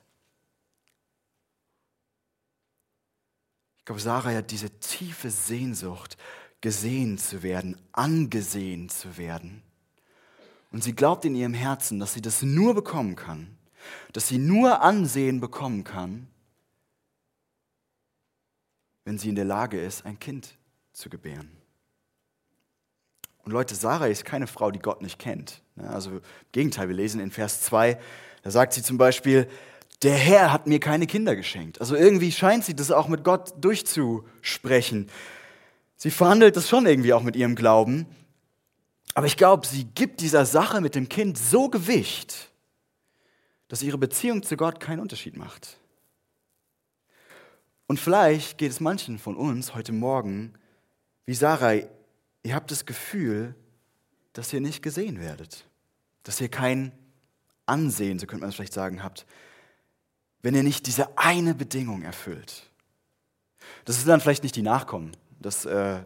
Ich 3.78 3.84
glaube, 3.86 4.00
Sarah 4.00 4.34
hat 4.34 4.50
diese 4.50 4.70
tiefe 4.78 5.30
Sehnsucht, 5.30 6.18
gesehen 6.60 7.16
zu 7.16 7.42
werden, 7.42 7.78
angesehen 7.92 8.90
zu 8.90 9.16
werden. 9.16 9.62
Und 10.70 10.84
sie 10.84 10.94
glaubt 10.94 11.24
in 11.24 11.34
ihrem 11.34 11.54
Herzen, 11.54 11.98
dass 11.98 12.12
sie 12.12 12.20
das 12.20 12.42
nur 12.42 12.74
bekommen 12.74 13.16
kann, 13.16 13.56
dass 14.12 14.28
sie 14.28 14.38
nur 14.38 14.82
Ansehen 14.82 15.40
bekommen 15.40 15.84
kann, 15.84 16.28
wenn 19.04 19.18
sie 19.18 19.28
in 19.28 19.34
der 19.34 19.44
Lage 19.44 19.80
ist, 19.80 20.04
ein 20.06 20.18
Kind 20.18 20.56
zu 20.92 21.10
gebären. 21.10 21.50
Und 23.42 23.52
Leute, 23.52 23.74
Sarah 23.74 24.06
ist 24.06 24.24
keine 24.24 24.46
Frau, 24.46 24.70
die 24.70 24.78
Gott 24.78 25.02
nicht 25.02 25.18
kennt. 25.18 25.62
Also 25.76 26.10
im 26.10 26.20
Gegenteil, 26.52 26.88
wir 26.88 26.94
lesen 26.94 27.20
in 27.20 27.30
Vers 27.30 27.62
2, 27.62 27.98
da 28.42 28.50
sagt 28.50 28.74
sie 28.74 28.82
zum 28.82 28.98
Beispiel, 28.98 29.48
der 30.02 30.14
Herr 30.14 30.52
hat 30.52 30.66
mir 30.66 30.80
keine 30.80 31.06
Kinder 31.06 31.36
geschenkt. 31.36 31.80
Also 31.80 31.94
irgendwie 31.94 32.32
scheint 32.32 32.64
sie 32.64 32.74
das 32.74 32.90
auch 32.90 33.08
mit 33.08 33.24
Gott 33.24 33.52
durchzusprechen. 33.60 35.10
Sie 35.96 36.10
verhandelt 36.10 36.56
das 36.56 36.68
schon 36.68 36.86
irgendwie 36.86 37.12
auch 37.12 37.22
mit 37.22 37.36
ihrem 37.36 37.54
Glauben. 37.54 38.06
Aber 39.14 39.26
ich 39.26 39.36
glaube, 39.36 39.66
sie 39.66 39.84
gibt 39.84 40.20
dieser 40.20 40.46
Sache 40.46 40.80
mit 40.80 40.94
dem 40.94 41.08
Kind 41.08 41.36
so 41.36 41.68
Gewicht, 41.68 42.50
dass 43.68 43.82
ihre 43.82 43.98
Beziehung 43.98 44.42
zu 44.42 44.56
Gott 44.56 44.80
keinen 44.80 45.00
Unterschied 45.00 45.36
macht. 45.36 45.79
Und 47.90 47.98
vielleicht 47.98 48.56
geht 48.56 48.70
es 48.70 48.78
manchen 48.78 49.18
von 49.18 49.34
uns 49.34 49.74
heute 49.74 49.90
Morgen 49.90 50.54
wie 51.26 51.34
Sarah, 51.34 51.72
ihr 51.72 52.54
habt 52.54 52.70
das 52.70 52.86
Gefühl, 52.86 53.56
dass 54.32 54.52
ihr 54.52 54.60
nicht 54.60 54.80
gesehen 54.80 55.18
werdet, 55.18 55.66
dass 56.22 56.40
ihr 56.40 56.48
kein 56.48 56.92
Ansehen, 57.66 58.20
so 58.20 58.28
könnte 58.28 58.42
man 58.42 58.50
es 58.50 58.54
vielleicht 58.54 58.74
sagen, 58.74 59.02
habt, 59.02 59.26
wenn 60.40 60.54
ihr 60.54 60.62
nicht 60.62 60.86
diese 60.86 61.18
eine 61.18 61.52
Bedingung 61.52 62.02
erfüllt. 62.02 62.70
Das 63.86 63.98
ist 63.98 64.06
dann 64.06 64.20
vielleicht 64.20 64.44
nicht 64.44 64.54
die 64.54 64.62
Nachkommen. 64.62 65.10
Das 65.40 65.64
äh, 65.64 65.98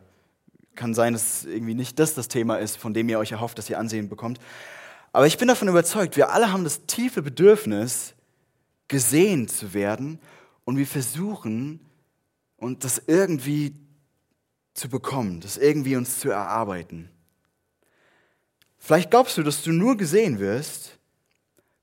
kann 0.77 0.95
sein, 0.95 1.13
dass 1.13 1.45
irgendwie 1.45 1.75
nicht 1.75 1.99
das 1.99 2.15
das 2.15 2.29
Thema 2.29 2.57
ist, 2.57 2.79
von 2.79 2.95
dem 2.95 3.11
ihr 3.11 3.19
euch 3.19 3.33
erhofft, 3.33 3.59
dass 3.59 3.69
ihr 3.69 3.79
Ansehen 3.79 4.09
bekommt. 4.09 4.39
Aber 5.13 5.27
ich 5.27 5.37
bin 5.37 5.49
davon 5.49 5.69
überzeugt, 5.69 6.17
wir 6.17 6.31
alle 6.31 6.51
haben 6.51 6.65
das 6.65 6.87
tiefe 6.87 7.21
Bedürfnis, 7.21 8.15
gesehen 8.89 9.49
zu 9.49 9.75
werden 9.75 10.19
und 10.65 10.77
wir 10.77 10.87
versuchen, 10.87 11.81
und 12.57 12.85
das 12.85 13.03
irgendwie 13.07 13.75
zu 14.73 14.89
bekommen, 14.89 15.41
das 15.41 15.57
irgendwie 15.57 15.97
uns 15.97 16.21
zu 16.21 16.31
erarbeiten. 16.31 17.11
Vielleicht 18.79 19.11
glaubst 19.11 19.37
du, 19.39 19.43
dass 19.43 19.63
du 19.63 19.73
nur 19.73 19.97
gesehen 19.97 20.39
wirst, 20.39 20.99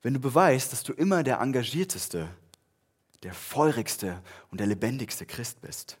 wenn 0.02 0.14
du 0.14 0.20
beweist, 0.20 0.72
dass 0.72 0.82
du 0.82 0.92
immer 0.92 1.22
der 1.22 1.40
engagierteste, 1.40 2.28
der 3.22 3.32
feurigste 3.32 4.20
und 4.50 4.58
der 4.58 4.66
lebendigste 4.66 5.24
Christ 5.26 5.60
bist. 5.60 5.98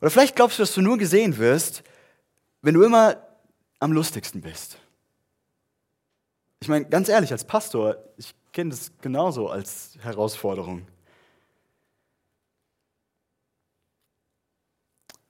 Oder 0.00 0.10
vielleicht 0.10 0.36
glaubst 0.36 0.58
du, 0.58 0.62
dass 0.62 0.74
du 0.74 0.82
nur 0.82 0.98
gesehen 0.98 1.38
wirst, 1.38 1.84
wenn 2.62 2.74
du 2.74 2.82
immer 2.82 3.16
am 3.78 3.92
lustigsten 3.92 4.40
bist. 4.40 4.78
Ich 6.60 6.68
meine, 6.68 6.86
ganz 6.86 7.08
ehrlich, 7.08 7.30
als 7.30 7.44
Pastor, 7.44 7.96
ich 8.16 8.34
kenne 8.52 8.70
das 8.70 8.90
genauso 9.00 9.48
als 9.48 9.98
Herausforderung. 10.00 10.86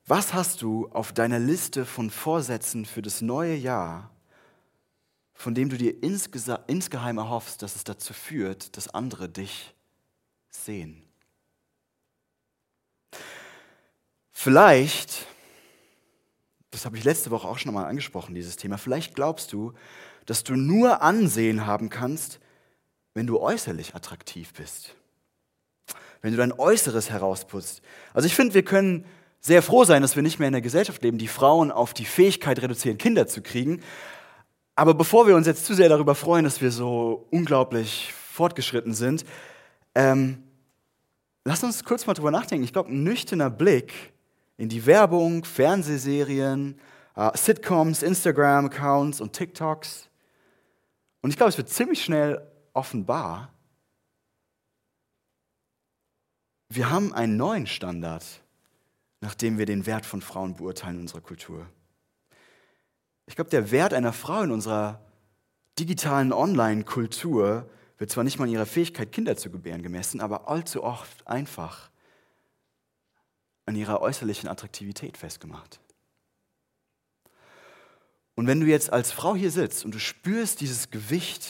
Was 0.07 0.35
hast 0.35 0.61
du 0.61 0.87
auf 0.89 1.13
deiner 1.13 1.39
Liste 1.39 1.83
von 1.83 2.11
Vorsätzen 2.11 2.85
für 2.85 3.01
das 3.01 3.21
neue 3.21 3.55
Jahr, 3.55 4.11
von 5.33 5.55
dem 5.55 5.69
du 5.69 5.77
dir 5.77 5.95
insgeheim 6.03 7.17
erhoffst, 7.17 7.63
dass 7.63 7.75
es 7.75 7.83
dazu 7.83 8.13
führt, 8.13 8.77
dass 8.77 8.87
andere 8.87 9.27
dich 9.27 9.73
sehen? 10.47 11.01
Vielleicht, 14.31 15.25
das 16.69 16.85
habe 16.85 16.97
ich 16.97 17.03
letzte 17.03 17.31
Woche 17.31 17.47
auch 17.47 17.57
schon 17.57 17.73
mal 17.73 17.85
angesprochen, 17.85 18.35
dieses 18.35 18.57
Thema, 18.57 18.77
vielleicht 18.77 19.15
glaubst 19.15 19.53
du, 19.53 19.73
dass 20.27 20.43
du 20.43 20.53
nur 20.53 21.01
Ansehen 21.01 21.65
haben 21.65 21.89
kannst, 21.89 22.39
wenn 23.15 23.25
du 23.25 23.39
äußerlich 23.39 23.95
attraktiv 23.95 24.53
bist. 24.53 24.95
Wenn 26.21 26.31
du 26.31 26.37
dein 26.37 26.51
Äußeres 26.51 27.09
herausputzt. 27.09 27.81
Also 28.13 28.27
ich 28.27 28.35
finde, 28.35 28.53
wir 28.53 28.63
können 28.63 29.05
sehr 29.45 29.61
froh 29.61 29.83
sein, 29.83 30.01
dass 30.01 30.15
wir 30.15 30.23
nicht 30.23 30.39
mehr 30.39 30.47
in 30.47 30.55
einer 30.55 30.61
Gesellschaft 30.61 31.03
leben, 31.03 31.19
die 31.19 31.27
Frauen 31.27 31.69
auf 31.69 31.93
die 31.93 32.05
Fähigkeit 32.05 32.59
reduzieren, 32.63 32.97
Kinder 32.97 33.27
zu 33.27 33.43
kriegen. 33.43 33.83
Aber 34.73 34.95
bevor 34.95 35.27
wir 35.27 35.35
uns 35.35 35.45
jetzt 35.45 35.65
zu 35.65 35.75
sehr 35.75 35.87
darüber 35.87 36.15
freuen, 36.15 36.45
dass 36.45 36.61
wir 36.61 36.71
so 36.71 37.27
unglaublich 37.29 38.11
fortgeschritten 38.11 38.95
sind, 38.95 39.23
ähm, 39.93 40.41
lass 41.43 41.63
uns 41.63 41.83
kurz 41.83 42.07
mal 42.07 42.15
drüber 42.15 42.31
nachdenken. 42.31 42.63
Ich 42.63 42.73
glaube, 42.73 42.89
ein 42.89 43.03
nüchterner 43.03 43.51
Blick 43.51 43.93
in 44.57 44.67
die 44.67 44.87
Werbung, 44.87 45.45
Fernsehserien, 45.45 46.79
äh, 47.15 47.37
Sitcoms, 47.37 48.01
Instagram-Accounts 48.01 49.21
und 49.21 49.33
TikToks. 49.33 50.09
Und 51.21 51.29
ich 51.29 51.37
glaube, 51.37 51.51
es 51.51 51.57
wird 51.57 51.69
ziemlich 51.69 52.03
schnell 52.03 52.41
offenbar, 52.73 53.51
wir 56.67 56.89
haben 56.89 57.13
einen 57.13 57.37
neuen 57.37 57.67
Standard 57.67 58.25
nachdem 59.25 59.57
wir 59.57 59.65
den 59.65 59.87
Wert 59.87 60.05
von 60.05 60.21
Frauen 60.21 60.55
beurteilen 60.55 60.97
in 60.97 61.01
unserer 61.01 61.21
Kultur. 61.21 61.67
Ich 63.25 63.35
glaube, 63.35 63.49
der 63.49 63.71
Wert 63.71 63.91
einer 63.91 64.13
Frau 64.13 64.43
in 64.43 64.51
unserer 64.51 65.01
digitalen 65.79 66.31
Online-Kultur 66.31 67.67
wird 67.97 68.11
zwar 68.11 68.23
nicht 68.23 68.37
mal 68.37 68.45
in 68.45 68.53
ihrer 68.53 68.67
Fähigkeit, 68.67 69.11
Kinder 69.11 69.35
zu 69.35 69.49
gebären, 69.49 69.81
gemessen, 69.81 70.21
aber 70.21 70.47
allzu 70.47 70.83
oft 70.83 71.25
einfach 71.25 71.89
an 73.65 73.75
ihrer 73.75 73.99
äußerlichen 73.99 74.47
Attraktivität 74.47 75.17
festgemacht. 75.17 75.79
Und 78.35 78.45
wenn 78.45 78.59
du 78.59 78.67
jetzt 78.67 78.93
als 78.93 79.11
Frau 79.11 79.35
hier 79.35 79.49
sitzt 79.49 79.85
und 79.85 79.95
du 79.95 79.99
spürst 79.99 80.61
dieses 80.61 80.91
Gewicht, 80.91 81.49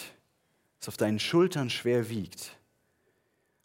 das 0.80 0.88
auf 0.88 0.98
deinen 0.98 1.20
Schultern 1.20 1.70
schwer 1.70 2.10
wiegt, 2.10 2.58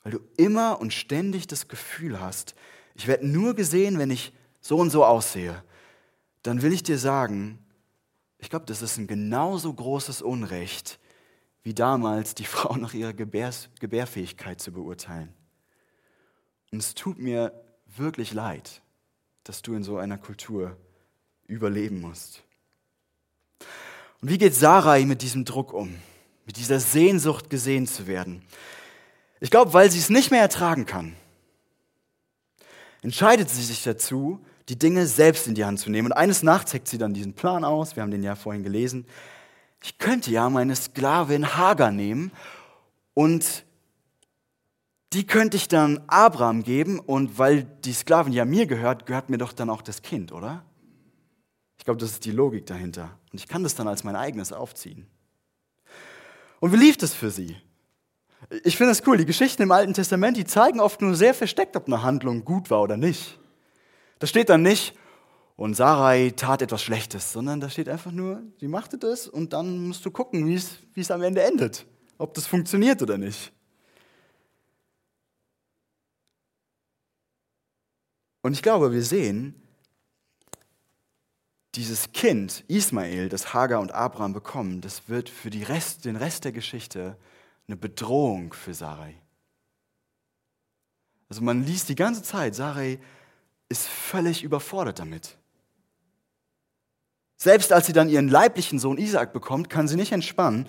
weil 0.02 0.10
du 0.10 0.20
immer 0.36 0.80
und 0.80 0.92
ständig 0.92 1.46
das 1.46 1.68
Gefühl 1.68 2.18
hast, 2.18 2.56
ich 2.94 3.06
werde 3.06 3.26
nur 3.26 3.54
gesehen, 3.54 3.98
wenn 3.98 4.10
ich 4.10 4.32
so 4.60 4.78
und 4.78 4.90
so 4.90 5.04
aussehe, 5.04 5.62
dann 6.42 6.62
will 6.62 6.72
ich 6.72 6.82
dir 6.82 6.98
sagen, 6.98 7.58
ich 8.38 8.50
glaube, 8.50 8.66
das 8.66 8.82
ist 8.82 8.96
ein 8.96 9.06
genauso 9.06 9.72
großes 9.72 10.22
Unrecht, 10.22 10.98
wie 11.62 11.74
damals 11.74 12.34
die 12.34 12.44
Frau 12.46 12.76
nach 12.76 12.94
ihrer 12.94 13.12
Gebärs 13.12 13.68
Gebärfähigkeit 13.80 14.60
zu 14.60 14.72
beurteilen. 14.72 15.34
Und 16.72 16.78
es 16.78 16.94
tut 16.94 17.18
mir 17.18 17.52
wirklich 17.86 18.32
leid, 18.32 18.82
dass 19.44 19.62
du 19.62 19.74
in 19.74 19.82
so 19.82 19.98
einer 19.98 20.18
Kultur 20.18 20.76
überleben 21.46 22.00
musst. 22.00 22.44
Und 24.20 24.30
wie 24.30 24.38
geht 24.38 24.54
Sarai 24.54 25.04
mit 25.04 25.22
diesem 25.22 25.44
Druck 25.44 25.72
um, 25.72 25.96
mit 26.46 26.56
dieser 26.56 26.78
Sehnsucht 26.78 27.50
gesehen 27.50 27.86
zu 27.86 28.06
werden? 28.06 28.44
Ich 29.40 29.50
glaube, 29.50 29.72
weil 29.72 29.90
sie 29.90 29.98
es 29.98 30.10
nicht 30.10 30.30
mehr 30.30 30.42
ertragen 30.42 30.86
kann 30.86 31.16
entscheidet 33.02 33.50
sie 33.50 33.62
sich 33.62 33.82
dazu, 33.82 34.40
die 34.68 34.78
Dinge 34.78 35.06
selbst 35.06 35.46
in 35.46 35.54
die 35.54 35.64
Hand 35.64 35.80
zu 35.80 35.90
nehmen. 35.90 36.06
Und 36.06 36.12
eines 36.12 36.42
Nachts 36.42 36.72
heckt 36.72 36.88
sie 36.88 36.98
dann 36.98 37.14
diesen 37.14 37.34
Plan 37.34 37.64
aus, 37.64 37.96
wir 37.96 38.02
haben 38.02 38.10
den 38.10 38.22
ja 38.22 38.36
vorhin 38.36 38.62
gelesen. 38.62 39.06
Ich 39.82 39.98
könnte 39.98 40.30
ja 40.30 40.48
meine 40.50 40.76
Sklavin 40.76 41.56
Hagar 41.56 41.90
nehmen 41.90 42.32
und 43.14 43.64
die 45.12 45.26
könnte 45.26 45.56
ich 45.56 45.66
dann 45.66 46.00
Abraham 46.06 46.62
geben 46.62 47.00
und 47.00 47.38
weil 47.38 47.64
die 47.64 47.92
Sklavin 47.92 48.32
ja 48.32 48.44
mir 48.44 48.66
gehört, 48.66 49.06
gehört 49.06 49.28
mir 49.28 49.38
doch 49.38 49.52
dann 49.52 49.70
auch 49.70 49.82
das 49.82 50.02
Kind, 50.02 50.30
oder? 50.32 50.64
Ich 51.78 51.84
glaube, 51.84 51.98
das 51.98 52.12
ist 52.12 52.24
die 52.24 52.30
Logik 52.30 52.66
dahinter. 52.66 53.18
Und 53.32 53.40
ich 53.40 53.48
kann 53.48 53.62
das 53.62 53.74
dann 53.74 53.88
als 53.88 54.04
mein 54.04 54.14
eigenes 54.14 54.52
aufziehen. 54.52 55.06
Und 56.60 56.72
wie 56.72 56.76
lief 56.76 56.96
das 56.98 57.14
für 57.14 57.30
sie? 57.30 57.56
Ich 58.64 58.76
finde 58.76 58.92
das 58.92 59.06
cool. 59.06 59.18
Die 59.18 59.26
Geschichten 59.26 59.62
im 59.62 59.72
Alten 59.72 59.94
Testament, 59.94 60.36
die 60.36 60.44
zeigen 60.44 60.80
oft 60.80 61.02
nur 61.02 61.14
sehr 61.14 61.34
versteckt, 61.34 61.76
ob 61.76 61.86
eine 61.86 62.02
Handlung 62.02 62.44
gut 62.44 62.70
war 62.70 62.82
oder 62.82 62.96
nicht. 62.96 63.38
Da 64.18 64.26
steht 64.26 64.48
dann 64.48 64.62
nicht, 64.62 64.94
und 65.60 65.74
Sarai 65.74 66.32
tat 66.34 66.62
etwas 66.62 66.82
Schlechtes, 66.82 67.32
sondern 67.32 67.60
da 67.60 67.68
steht 67.68 67.88
einfach 67.90 68.12
nur, 68.12 68.42
sie 68.58 68.66
machte 68.66 68.96
das 68.96 69.28
und 69.28 69.52
dann 69.52 69.88
musst 69.88 70.06
du 70.06 70.10
gucken, 70.10 70.46
wie 70.46 70.54
es, 70.54 71.10
am 71.10 71.22
Ende 71.22 71.42
endet, 71.42 71.84
ob 72.16 72.32
das 72.32 72.46
funktioniert 72.46 73.02
oder 73.02 73.18
nicht. 73.18 73.52
Und 78.40 78.54
ich 78.54 78.62
glaube, 78.62 78.90
wir 78.90 79.02
sehen, 79.02 79.54
dieses 81.74 82.12
Kind, 82.12 82.64
Ismael, 82.68 83.28
das 83.28 83.52
Hagar 83.52 83.80
und 83.80 83.92
Abraham 83.92 84.32
bekommen, 84.32 84.80
das 84.80 85.10
wird 85.10 85.28
für 85.28 85.50
Rest, 85.62 86.06
den 86.06 86.16
Rest 86.16 86.46
der 86.46 86.52
Geschichte 86.52 87.18
eine 87.70 87.76
Bedrohung 87.76 88.52
für 88.52 88.74
Sarai. 88.74 89.14
Also 91.28 91.40
man 91.42 91.64
liest 91.64 91.88
die 91.88 91.94
ganze 91.94 92.24
Zeit, 92.24 92.56
Sarai 92.56 92.98
ist 93.68 93.86
völlig 93.86 94.42
überfordert 94.42 94.98
damit. 94.98 95.38
Selbst 97.36 97.72
als 97.72 97.86
sie 97.86 97.92
dann 97.92 98.08
ihren 98.08 98.28
leiblichen 98.28 98.80
Sohn 98.80 98.98
Isaac 98.98 99.32
bekommt, 99.32 99.70
kann 99.70 99.86
sie 99.86 99.94
nicht 99.94 100.10
entspannen, 100.10 100.68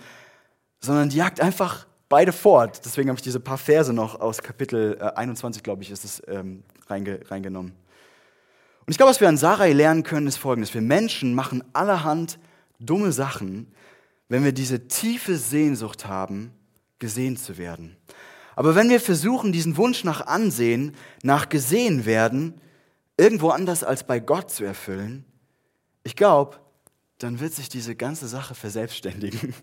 sondern 0.79 1.09
die 1.09 1.17
jagt 1.17 1.41
einfach 1.41 1.87
beide 2.07 2.31
fort. 2.31 2.85
Deswegen 2.85 3.09
habe 3.09 3.17
ich 3.17 3.23
diese 3.23 3.39
paar 3.39 3.57
Verse 3.57 3.91
noch 3.91 4.19
aus 4.21 4.43
Kapitel 4.43 5.01
21, 5.01 5.59
äh, 5.59 5.63
glaube 5.63 5.81
ich, 5.81 5.89
ist 5.89 6.05
es 6.05 6.21
ähm, 6.27 6.63
reinge 6.87 7.19
reingenommen. 7.31 7.71
Und 7.71 8.91
ich 8.91 8.97
glaube, 8.97 9.09
was 9.09 9.21
wir 9.21 9.27
an 9.27 9.37
Sarai 9.37 9.73
lernen 9.73 10.03
können, 10.03 10.27
ist 10.27 10.37
folgendes. 10.37 10.75
Wir 10.75 10.81
Menschen 10.81 11.33
machen 11.33 11.63
allerhand 11.73 12.37
dumme 12.79 13.11
Sachen, 13.11 13.73
wenn 14.29 14.43
wir 14.43 14.51
diese 14.51 14.87
tiefe 14.87 15.35
Sehnsucht 15.37 16.05
haben, 16.05 16.53
gesehen 17.01 17.35
zu 17.35 17.57
werden. 17.57 17.97
Aber 18.55 18.75
wenn 18.75 18.89
wir 18.89 19.01
versuchen, 19.01 19.51
diesen 19.51 19.75
Wunsch 19.75 20.05
nach 20.05 20.25
Ansehen, 20.27 20.95
nach 21.21 21.49
gesehen 21.49 22.05
werden, 22.05 22.61
irgendwo 23.17 23.49
anders 23.49 23.83
als 23.83 24.07
bei 24.07 24.21
Gott 24.21 24.49
zu 24.49 24.63
erfüllen, 24.63 25.25
ich 26.03 26.15
glaube, 26.15 26.57
dann 27.17 27.41
wird 27.41 27.53
sich 27.53 27.67
diese 27.67 27.95
ganze 27.95 28.29
Sache 28.29 28.55
verselbstständigen. 28.55 29.53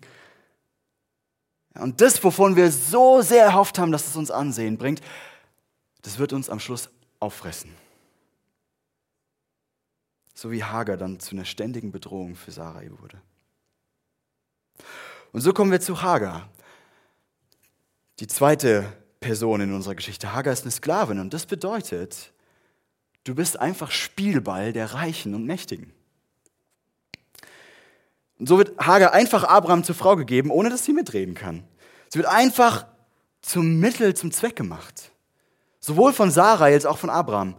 Und 1.73 2.01
das, 2.01 2.23
wovon 2.23 2.55
wir 2.55 2.71
so 2.71 3.23
sehr 3.23 3.45
erhofft 3.45 3.79
haben, 3.79 3.91
dass 3.91 4.07
es 4.07 4.15
uns 4.15 4.29
Ansehen 4.29 4.77
bringt, 4.77 5.01
das 6.03 6.19
wird 6.19 6.33
uns 6.33 6.49
am 6.49 6.59
Schluss 6.59 6.89
auffressen 7.19 7.71
so 10.39 10.51
wie 10.51 10.63
Hagar 10.63 10.95
dann 10.95 11.19
zu 11.19 11.35
einer 11.35 11.45
ständigen 11.45 11.91
Bedrohung 11.91 12.35
für 12.35 12.51
Sarai 12.51 12.89
wurde. 13.01 13.21
Und 15.33 15.41
so 15.41 15.53
kommen 15.53 15.71
wir 15.71 15.81
zu 15.81 16.01
Hagar, 16.01 16.49
die 18.19 18.27
zweite 18.27 18.91
Person 19.19 19.61
in 19.61 19.73
unserer 19.73 19.95
Geschichte. 19.95 20.33
Hagar 20.33 20.53
ist 20.53 20.63
eine 20.63 20.71
Sklavin 20.71 21.19
und 21.19 21.33
das 21.33 21.45
bedeutet, 21.45 22.33
du 23.23 23.35
bist 23.35 23.59
einfach 23.59 23.91
Spielball 23.91 24.73
der 24.73 24.93
Reichen 24.93 25.35
und 25.35 25.45
Mächtigen. 25.45 25.93
Und 28.37 28.47
so 28.47 28.57
wird 28.57 28.77
Hagar 28.79 29.13
einfach 29.13 29.43
Abraham 29.43 29.83
zur 29.83 29.95
Frau 29.95 30.15
gegeben, 30.15 30.49
ohne 30.49 30.69
dass 30.69 30.85
sie 30.85 30.93
mitreden 30.93 31.35
kann. 31.35 31.63
Sie 32.09 32.19
wird 32.19 32.29
einfach 32.29 32.87
zum 33.41 33.79
Mittel, 33.79 34.13
zum 34.13 34.31
Zweck 34.31 34.55
gemacht. 34.55 35.11
Sowohl 35.79 36.13
von 36.13 36.31
Sarai 36.31 36.73
als 36.73 36.85
auch 36.85 36.97
von 36.97 37.09
Abraham. 37.09 37.55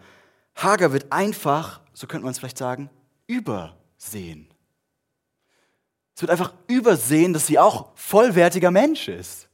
Hagar 0.54 0.92
wird 0.92 1.12
einfach 1.12 1.80
so 2.00 2.06
könnte 2.06 2.24
man 2.24 2.32
es 2.32 2.38
vielleicht 2.38 2.56
sagen, 2.56 2.88
übersehen. 3.26 4.48
Es 6.14 6.22
wird 6.22 6.30
einfach 6.30 6.54
übersehen, 6.66 7.34
dass 7.34 7.46
sie 7.46 7.58
auch 7.58 7.90
vollwertiger 7.94 8.70
Mensch 8.70 9.08
ist. 9.08 9.49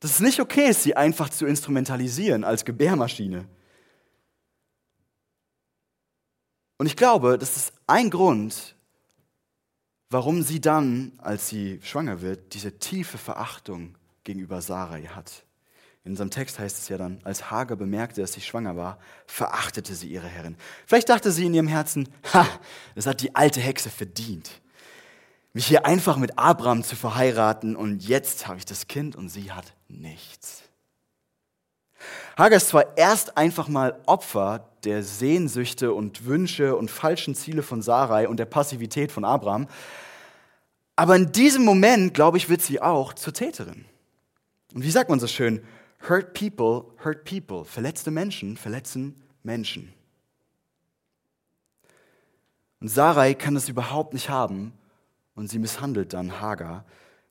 Dass 0.00 0.12
es 0.12 0.20
nicht 0.20 0.40
okay 0.40 0.68
ist, 0.68 0.82
sie 0.82 0.96
einfach 0.96 1.30
zu 1.30 1.46
instrumentalisieren 1.46 2.44
als 2.44 2.64
Gebärmaschine. 2.64 3.48
Und 6.78 6.86
ich 6.86 6.96
glaube, 6.96 7.38
das 7.38 7.56
ist 7.56 7.72
ein 7.86 8.10
Grund, 8.10 8.76
warum 10.10 10.42
sie 10.42 10.60
dann, 10.60 11.12
als 11.18 11.48
sie 11.48 11.80
schwanger 11.82 12.20
wird, 12.20 12.54
diese 12.54 12.78
tiefe 12.78 13.18
Verachtung 13.18 13.96
gegenüber 14.24 14.60
Sarai 14.60 15.04
hat. 15.04 15.44
In 16.04 16.12
unserem 16.12 16.30
Text 16.30 16.58
heißt 16.58 16.78
es 16.78 16.88
ja 16.88 16.98
dann, 16.98 17.18
als 17.24 17.50
Hagar 17.50 17.76
bemerkte, 17.76 18.20
dass 18.20 18.34
sie 18.34 18.40
schwanger 18.40 18.76
war, 18.76 19.00
verachtete 19.26 19.94
sie 19.94 20.08
ihre 20.08 20.28
Herrin. 20.28 20.56
Vielleicht 20.86 21.08
dachte 21.08 21.32
sie 21.32 21.46
in 21.46 21.54
ihrem 21.54 21.66
Herzen, 21.66 22.08
ha, 22.32 22.46
das 22.94 23.06
hat 23.06 23.22
die 23.22 23.34
alte 23.34 23.60
Hexe 23.60 23.90
verdient, 23.90 24.60
mich 25.56 25.68
hier 25.68 25.86
einfach 25.86 26.18
mit 26.18 26.38
Abraham 26.38 26.82
zu 26.82 26.96
verheiraten 26.96 27.76
und 27.76 28.06
jetzt 28.06 28.46
habe 28.46 28.58
ich 28.58 28.66
das 28.66 28.88
Kind 28.88 29.16
und 29.16 29.30
sie 29.30 29.52
hat 29.52 29.64
nichts. 29.88 30.64
Hagar 32.36 32.58
ist 32.58 32.68
zwar 32.68 32.98
erst 32.98 33.38
einfach 33.38 33.66
mal 33.66 33.98
Opfer 34.04 34.68
der 34.84 35.02
Sehnsüchte 35.02 35.94
und 35.94 36.26
Wünsche 36.26 36.76
und 36.76 36.90
falschen 36.90 37.34
Ziele 37.34 37.62
von 37.62 37.80
Sarai 37.80 38.28
und 38.28 38.38
der 38.38 38.44
Passivität 38.44 39.10
von 39.10 39.24
Abraham, 39.24 39.66
aber 40.94 41.16
in 41.16 41.32
diesem 41.32 41.64
Moment, 41.64 42.12
glaube 42.12 42.36
ich, 42.36 42.50
wird 42.50 42.60
sie 42.60 42.82
auch 42.82 43.14
zur 43.14 43.32
Täterin. 43.32 43.86
Und 44.74 44.82
wie 44.84 44.90
sagt 44.90 45.08
man 45.08 45.20
so 45.20 45.26
schön, 45.26 45.64
Hurt 46.06 46.34
people 46.34 46.84
hurt 47.02 47.24
people. 47.24 47.64
Verletzte 47.64 48.10
Menschen 48.10 48.58
verletzen 48.58 49.22
Menschen. 49.42 49.94
Und 52.78 52.88
Sarai 52.88 53.32
kann 53.32 53.54
das 53.54 53.70
überhaupt 53.70 54.12
nicht 54.12 54.28
haben 54.28 54.75
und 55.36 55.48
sie 55.48 55.60
misshandelt 55.60 56.12
dann 56.12 56.40
Hagar. 56.40 56.84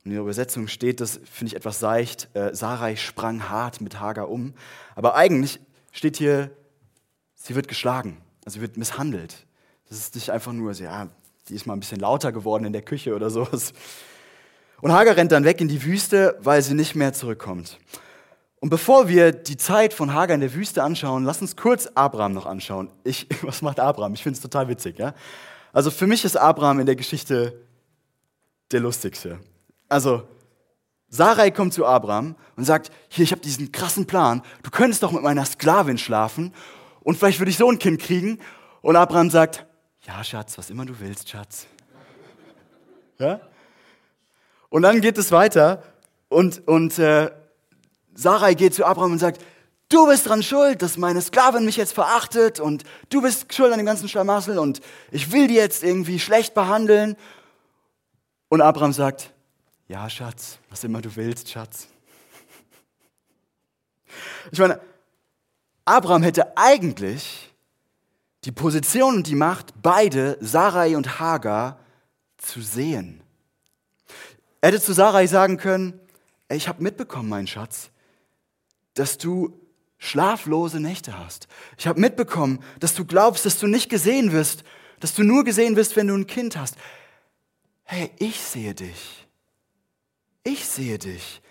In 0.06 0.12
der 0.12 0.22
Übersetzung 0.22 0.68
steht 0.68 1.02
das, 1.02 1.20
finde 1.30 1.50
ich 1.52 1.56
etwas 1.56 1.80
seicht, 1.80 2.30
äh, 2.36 2.56
Sarai 2.56 2.96
sprang 2.96 3.50
hart 3.50 3.82
mit 3.82 4.00
Hagar 4.00 4.30
um. 4.30 4.54
Aber 4.96 5.16
eigentlich 5.16 5.60
steht 5.92 6.16
hier, 6.16 6.52
sie 7.36 7.56
wird 7.56 7.68
geschlagen, 7.68 8.22
also 8.46 8.56
sie 8.56 8.62
wird 8.62 8.78
misshandelt. 8.78 9.46
Das 9.90 9.98
ist 9.98 10.16
nicht 10.16 10.30
einfach 10.30 10.54
nur, 10.54 10.72
ja, 10.74 11.10
die 11.50 11.56
ist 11.56 11.66
mal 11.66 11.74
ein 11.74 11.80
bisschen 11.80 12.00
lauter 12.00 12.32
geworden 12.32 12.66
in 12.66 12.74
der 12.74 12.84
Küche 12.84 13.16
oder 13.16 13.30
sowas. 13.30 13.74
Und 14.82 14.92
Hagar 14.92 15.18
rennt 15.18 15.32
dann 15.32 15.44
weg 15.44 15.60
in 15.60 15.68
die 15.68 15.84
Wüste, 15.84 16.38
weil 16.40 16.62
sie 16.62 16.76
nicht 16.76 16.96
mehr 16.96 17.14
zurückkommt. 17.14 17.80
Und 18.60 18.70
bevor 18.70 19.08
wir 19.08 19.32
die 19.32 19.58
Zeit 19.58 19.94
von 19.94 20.14
Hagar 20.14 20.36
in 20.36 20.42
der 20.42 20.54
Wüste 20.54 20.84
anschauen, 20.84 21.24
lass 21.24 21.42
uns 21.42 21.56
kurz 21.56 21.88
Abraham 21.96 22.34
noch 22.34 22.46
anschauen. 22.46 22.90
Ich, 23.04 23.28
was 23.42 23.64
macht 23.64 23.80
Abraham? 23.80 24.14
Ich 24.14 24.22
finde 24.22 24.38
es 24.38 24.42
total 24.42 24.68
witzig. 24.68 25.00
Ja? 25.00 25.16
Also 25.74 25.90
für 25.90 26.06
mich 26.06 26.24
ist 26.26 26.38
Abraham 26.38 26.80
in 26.80 26.86
der 26.86 26.96
Geschichte 26.96 27.60
der 28.72 28.80
lustigste. 28.80 29.40
Also 29.90 30.28
Sarai 31.10 31.52
kommt 31.52 31.74
zu 31.74 31.86
Abraham 31.86 32.36
und 32.56 32.66
sagt, 32.66 32.92
hier, 33.10 33.24
ich 33.24 33.32
habe 33.32 33.42
diesen 33.42 33.72
krassen 33.72 34.06
Plan, 34.06 34.42
du 34.64 34.72
könntest 34.72 35.04
doch 35.04 35.12
mit 35.12 35.22
meiner 35.22 35.46
Sklavin 35.46 35.98
schlafen 35.98 36.54
und 37.02 37.18
vielleicht 37.18 37.40
würde 37.40 37.52
ich 37.52 37.58
so 37.58 37.70
ein 37.70 37.80
Kind 37.80 38.02
kriegen. 38.02 38.40
Und 38.82 38.96
Abraham 38.96 39.30
sagt, 39.30 39.66
ja, 40.06 40.24
Schatz, 40.24 40.58
was 40.58 40.70
immer 40.70 40.86
du 40.86 41.00
willst, 41.00 41.30
Schatz. 41.30 41.68
Ja? 43.18 43.40
Und 44.70 44.82
dann 44.82 45.02
geht 45.02 45.18
es 45.18 45.32
weiter 45.32 45.84
und, 46.28 46.68
und 46.68 47.00
äh, 47.00 47.32
Sarai 48.14 48.54
geht 48.56 48.74
zu 48.74 48.86
Abraham 48.86 49.14
und 49.14 49.20
sagt, 49.20 49.42
du 49.90 50.08
bist 50.08 50.28
dran 50.28 50.44
schuld, 50.44 50.82
dass 50.82 50.98
meine 50.98 51.22
Sklavin 51.22 51.66
mich 51.66 51.78
jetzt 51.78 51.94
verachtet 51.94 52.60
und 52.60 52.84
du 53.10 53.22
bist 53.22 53.54
schuld 53.54 53.72
an 53.72 53.78
dem 53.78 53.86
ganzen 53.86 54.10
Schlamassel 54.10 54.58
und 54.58 54.82
ich 55.12 55.32
will 55.32 55.48
die 55.48 55.56
jetzt 55.56 55.84
irgendwie 55.84 56.20
schlecht 56.20 56.54
behandeln. 56.54 57.16
Und 58.50 58.62
Abraham 58.62 58.94
sagt, 58.94 59.34
ja, 59.88 60.10
Schatz, 60.10 60.60
was 60.70 60.84
immer 60.84 61.02
du 61.02 61.16
willst, 61.16 61.50
Schatz. 61.50 61.88
Ich 64.52 64.60
meine, 64.60 64.80
Abraham 65.86 66.24
hätte 66.24 66.58
eigentlich 66.58 67.54
die 68.44 68.52
Position 68.52 69.18
und 69.18 69.28
die 69.28 69.36
Macht, 69.36 69.74
beide, 69.82 70.38
Sarai 70.40 70.96
und 70.96 71.20
Hagar, 71.20 71.80
zu 72.38 72.62
sehen. 72.62 73.22
Er 74.62 74.70
hätte 74.70 74.82
zu 74.82 74.94
Sarai 74.94 75.28
sagen 75.28 75.58
können, 75.58 76.00
ich 76.50 76.68
habe 76.68 76.84
mitbekommen, 76.84 77.30
mein 77.30 77.48
Schatz, 77.48 77.90
dass 78.94 79.18
du 79.18 79.60
schlaflose 79.98 80.80
Nächte 80.80 81.18
hast. 81.18 81.48
Ich 81.78 81.88
habe 81.88 82.00
mitbekommen, 82.00 82.60
dass 82.80 82.94
du 82.94 83.06
glaubst, 83.06 83.46
dass 83.46 83.60
du 83.60 83.68
nicht 83.68 83.90
gesehen 83.90 84.32
wirst, 84.32 84.64
dass 85.00 85.16
du 85.16 85.24
nur 85.24 85.44
gesehen 85.44 85.76
wirst, 85.76 85.96
wenn 85.96 86.08
du 86.08 86.16
ein 86.16 86.28
Kind 86.28 86.58
hast. 86.58 86.76
Hey, 87.86 88.12
ich 88.18 88.40
sehe 88.40 88.74
dich. 88.74 89.28
Ich 90.44 90.66
sehe 90.66 90.98
dich. 91.00 91.42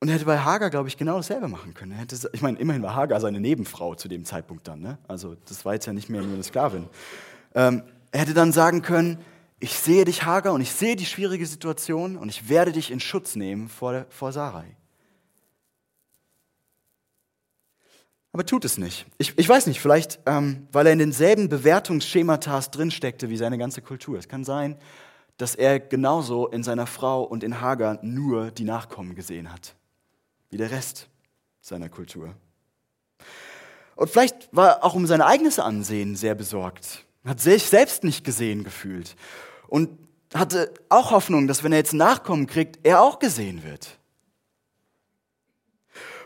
Und 0.00 0.08
er 0.08 0.16
hätte 0.16 0.26
bei 0.26 0.38
Hagar, 0.38 0.68
glaube 0.68 0.88
ich, 0.88 0.98
genau 0.98 1.16
dasselbe 1.16 1.48
machen 1.48 1.72
können. 1.72 1.92
Er 1.92 1.98
hätte, 1.98 2.30
ich 2.34 2.42
meine, 2.42 2.58
immerhin 2.58 2.82
war 2.82 2.94
Hagar 2.94 3.20
seine 3.20 3.40
Nebenfrau 3.40 3.94
zu 3.94 4.06
dem 4.06 4.26
Zeitpunkt 4.26 4.68
dann. 4.68 4.80
Ne? 4.80 4.98
Also 5.08 5.34
das 5.46 5.64
war 5.64 5.72
jetzt 5.72 5.86
ja 5.86 5.94
nicht 5.94 6.10
mehr 6.10 6.20
nur 6.20 6.34
eine 6.34 6.42
Sklavin. 6.42 6.90
Ähm, 7.54 7.82
er 8.12 8.20
hätte 8.20 8.34
dann 8.34 8.52
sagen 8.52 8.82
können, 8.82 9.18
ich 9.60 9.72
sehe 9.78 10.04
dich, 10.04 10.26
Hagar, 10.26 10.52
und 10.52 10.60
ich 10.60 10.72
sehe 10.72 10.94
die 10.94 11.06
schwierige 11.06 11.46
Situation 11.46 12.18
und 12.18 12.28
ich 12.28 12.50
werde 12.50 12.72
dich 12.72 12.90
in 12.90 13.00
Schutz 13.00 13.34
nehmen 13.34 13.70
vor, 13.70 14.04
vor 14.10 14.30
Sarai. 14.30 14.76
Aber 18.34 18.44
tut 18.44 18.64
es 18.64 18.78
nicht. 18.78 19.06
Ich, 19.16 19.38
ich 19.38 19.48
weiß 19.48 19.68
nicht, 19.68 19.80
vielleicht, 19.80 20.18
ähm, 20.26 20.66
weil 20.72 20.86
er 20.86 20.92
in 20.92 20.98
denselben 20.98 21.48
Bewertungsschematas 21.48 22.72
drinsteckte 22.72 23.30
wie 23.30 23.36
seine 23.36 23.58
ganze 23.58 23.80
Kultur. 23.80 24.18
Es 24.18 24.26
kann 24.26 24.42
sein, 24.42 24.76
dass 25.36 25.54
er 25.54 25.78
genauso 25.78 26.48
in 26.48 26.64
seiner 26.64 26.88
Frau 26.88 27.22
und 27.22 27.44
in 27.44 27.60
Hagar 27.60 28.00
nur 28.02 28.50
die 28.50 28.64
Nachkommen 28.64 29.14
gesehen 29.14 29.52
hat, 29.52 29.76
wie 30.50 30.56
der 30.56 30.72
Rest 30.72 31.08
seiner 31.60 31.88
Kultur. 31.88 32.34
Und 33.94 34.10
vielleicht 34.10 34.48
war 34.50 34.68
er 34.68 34.84
auch 34.84 34.94
um 34.94 35.06
sein 35.06 35.22
eigenes 35.22 35.60
Ansehen 35.60 36.16
sehr 36.16 36.34
besorgt, 36.34 37.04
hat 37.24 37.38
sich 37.38 37.62
selbst 37.62 38.02
nicht 38.02 38.24
gesehen 38.24 38.64
gefühlt 38.64 39.14
und 39.68 39.96
hatte 40.34 40.74
auch 40.88 41.12
Hoffnung, 41.12 41.46
dass 41.46 41.62
wenn 41.62 41.70
er 41.70 41.78
jetzt 41.78 41.94
Nachkommen 41.94 42.48
kriegt, 42.48 42.84
er 42.84 43.00
auch 43.00 43.20
gesehen 43.20 43.62
wird. 43.62 43.96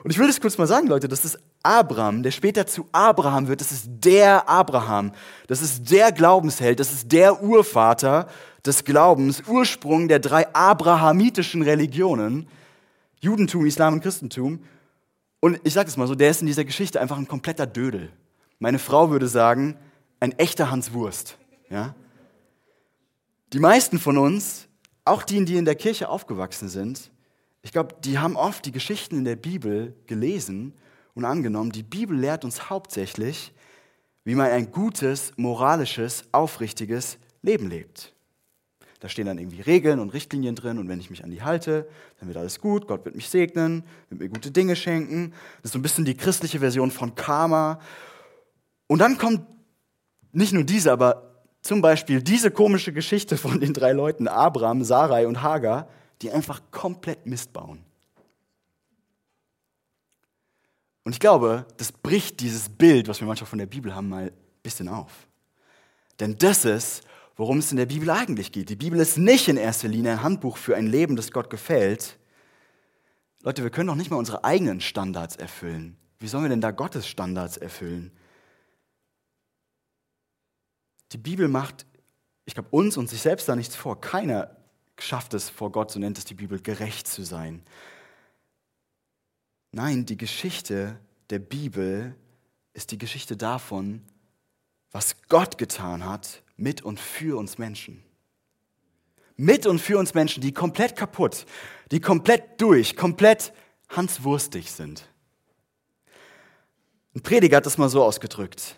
Und 0.05 0.11
ich 0.11 0.18
will 0.18 0.27
das 0.27 0.40
kurz 0.40 0.57
mal 0.57 0.66
sagen, 0.66 0.87
Leute, 0.87 1.07
das 1.07 1.27
ist 1.27 1.38
Abraham, 1.68 2.22
der 2.22 2.31
später 2.31 2.66
zu 2.66 2.88
Abraham 2.92 3.46
wird, 3.46 3.61
das 3.61 3.72
ist 3.72 3.87
der 3.88 4.48
Abraham, 4.48 5.12
das 5.48 5.61
ist 5.61 5.90
der 5.90 6.12
Glaubensheld, 6.12 6.81
das 6.81 6.92
ist 6.92 7.12
der 7.12 7.42
Urvater 7.42 8.26
des 8.64 8.85
Glaubens, 8.85 9.42
Ursprung 9.46 10.09
der 10.09 10.18
drei 10.18 10.52
abrahamitischen 10.54 11.61
Religionen, 11.61 12.48
Judentum, 13.20 13.66
Islam 13.66 13.94
und 13.94 14.00
Christentum. 14.00 14.64
Und 15.40 15.61
ich 15.62 15.74
sage 15.74 15.90
es 15.90 15.98
mal 15.98 16.07
so, 16.07 16.14
der 16.14 16.31
ist 16.31 16.40
in 16.40 16.46
dieser 16.46 16.64
Geschichte 16.64 17.02
einfach 17.02 17.18
ein 17.18 17.28
kompletter 17.28 17.66
Dödel. 17.66 18.11
Meine 18.59 18.78
Frau 18.78 19.11
würde 19.11 19.28
sagen, 19.28 19.76
ein 20.20 20.33
echter 20.38 20.70
Hans 20.70 20.94
Wurst. 20.94 21.37
Ja? 21.68 21.94
Die 23.52 23.61
meisten 23.61 23.98
von 23.98 24.16
uns, 24.16 24.68
auch 25.04 25.22
die, 25.22 25.44
die 25.44 25.57
in 25.57 25.66
der 25.66 25.74
Kirche 25.74 26.09
aufgewachsen 26.09 26.70
sind, 26.70 27.11
ich 27.61 27.72
glaube, 27.72 27.94
die 28.02 28.18
haben 28.18 28.37
oft 28.37 28.64
die 28.64 28.72
Geschichten 28.72 29.18
in 29.18 29.24
der 29.26 29.37
Bibel 29.37 29.94
gelesen 30.07 30.72
und 31.18 31.24
angenommen. 31.24 31.70
Die 31.70 31.83
Bibel 31.83 32.16
lehrt 32.16 32.44
uns 32.44 32.70
hauptsächlich, 32.70 33.52
wie 34.24 34.35
man 34.35 34.50
ein 34.50 34.70
gutes, 34.70 35.33
moralisches, 35.37 36.24
aufrichtiges 36.33 37.18
Leben 37.42 37.68
lebt. 37.68 38.14
Da 39.00 39.09
stehen 39.09 39.26
dann 39.26 39.38
irgendwie 39.38 39.61
Regeln 39.61 40.00
und 40.00 40.11
Richtlinien 40.11 40.54
drin 40.57 40.78
und 40.78 40.88
wenn 40.88 40.98
ich 40.98 41.11
mich 41.11 41.22
an 41.22 41.31
die 41.31 41.42
halte, 41.42 41.88
dann 42.18 42.28
wird 42.28 42.38
alles 42.38 42.61
gut, 42.61 42.88
Gott 42.88 43.04
wird 43.04 43.14
mich 43.14 43.28
segnen, 43.28 43.85
wird 44.09 44.20
mir 44.20 44.28
gute 44.28 44.50
Dinge 44.50 44.74
schenken. 44.74 45.33
Das 45.62 45.66
ist 45.66 45.72
so 45.72 45.78
ein 45.78 45.83
bisschen 45.83 46.04
die 46.04 46.16
christliche 46.16 46.59
Version 46.59 46.90
von 46.90 47.14
Karma. 47.14 47.81
Und 48.88 49.00
dann 49.00 49.18
kommt 49.18 49.42
nicht 50.33 50.52
nur 50.52 50.64
diese, 50.64 50.90
aber 50.90 51.42
zum 51.62 51.81
Beispiel 51.81 52.22
diese 52.22 52.50
komische 52.50 52.92
Geschichte 52.92 53.37
von 53.37 53.61
den 53.61 53.72
drei 53.72 53.92
Leuten, 53.92 54.26
Abraham, 54.26 54.83
Sarai 54.83 55.26
und 55.26 55.42
Hagar, 55.42 55.88
die 56.22 56.31
einfach 56.33 56.61
komplett 56.70 57.26
Mist 57.26 57.52
bauen. 57.52 57.85
Und 61.09 61.14
ich 61.14 61.21
glaube, 61.21 61.64
das 61.79 61.90
bricht 61.90 62.38
dieses 62.40 62.68
Bild, 62.68 63.09
was 63.09 63.18
wir 63.21 63.27
manchmal 63.27 63.49
von 63.49 63.59
der 63.59 63.64
Bibel 63.64 63.94
haben, 63.94 64.11
mal 64.11 64.25
ein 64.25 64.33
bisschen 64.62 64.90
auf. 64.90 65.11
Denn 66.21 66.37
das 66.37 66.66
ist, 66.66 67.03
worum 67.35 67.61
es 67.61 67.71
in 67.71 67.79
der 67.79 67.87
Bibel 67.87 68.11
eigentlich 68.11 68.53
geht. 68.53 68.68
Die 68.68 68.77
Bibel 68.77 69.01
ist 69.01 69.16
nicht 69.16 69.49
in 69.49 69.57
erster 69.57 69.88
Linie 69.88 70.12
ein 70.12 70.23
Handbuch 70.23 70.59
für 70.59 70.77
ein 70.77 70.87
Leben, 70.87 71.16
das 71.16 71.33
Gott 71.33 71.49
gefällt. 71.49 72.18
Leute, 73.42 73.62
wir 73.62 73.71
können 73.71 73.87
doch 73.87 73.94
nicht 73.94 74.11
mal 74.11 74.18
unsere 74.18 74.44
eigenen 74.44 74.83
Standards 74.83 75.37
erfüllen. 75.37 75.97
Wie 76.18 76.29
sollen 76.29 76.44
wir 76.44 76.51
denn 76.51 76.61
da 76.61 76.73
Gottes 76.73 77.09
Standards 77.09 77.57
erfüllen? 77.57 78.12
Die 81.12 81.16
Bibel 81.16 81.49
macht, 81.49 81.87
ich 82.44 82.53
glaube, 82.53 82.68
uns 82.71 82.99
und 82.99 83.09
sich 83.09 83.23
selbst 83.23 83.49
da 83.49 83.57
nichts 83.57 83.77
vor. 83.77 83.99
Keiner 83.99 84.59
schafft 84.99 85.33
es 85.33 85.49
vor 85.49 85.73
Gott, 85.73 85.90
so 85.90 85.99
nennt 85.99 86.18
es 86.18 86.27
die 86.27 86.35
Bibel, 86.35 86.61
gerecht 86.61 87.09
zu 87.09 87.23
sein. 87.23 87.62
Nein, 89.72 90.07
die 90.07 90.16
Geschichte 90.16 90.98
der 91.31 91.38
Bibel 91.38 92.14
ist 92.72 92.90
die 92.90 92.98
Geschichte 92.98 93.37
davon, 93.37 94.02
was 94.90 95.16
Gott 95.28 95.59
getan 95.59 96.04
hat 96.04 96.42
mit 96.57 96.83
und 96.83 96.98
für 96.98 97.38
uns 97.38 97.59
Menschen. 97.59 98.02
Mit 99.37 99.66
und 99.66 99.78
für 99.78 99.98
uns 99.98 100.14
Menschen, 100.14 100.40
die 100.40 100.52
komplett 100.52 100.96
kaputt, 100.96 101.44
die 101.90 102.00
komplett 102.00 102.61
durch, 102.61 102.96
komplett 102.96 103.52
hanswurstig 103.88 104.72
sind. 104.72 105.09
Ein 107.14 107.22
Prediger 107.22 107.59
hat 107.59 107.66
das 107.66 107.78
mal 107.78 107.88
so 107.88 108.02
ausgedrückt. 108.02 108.76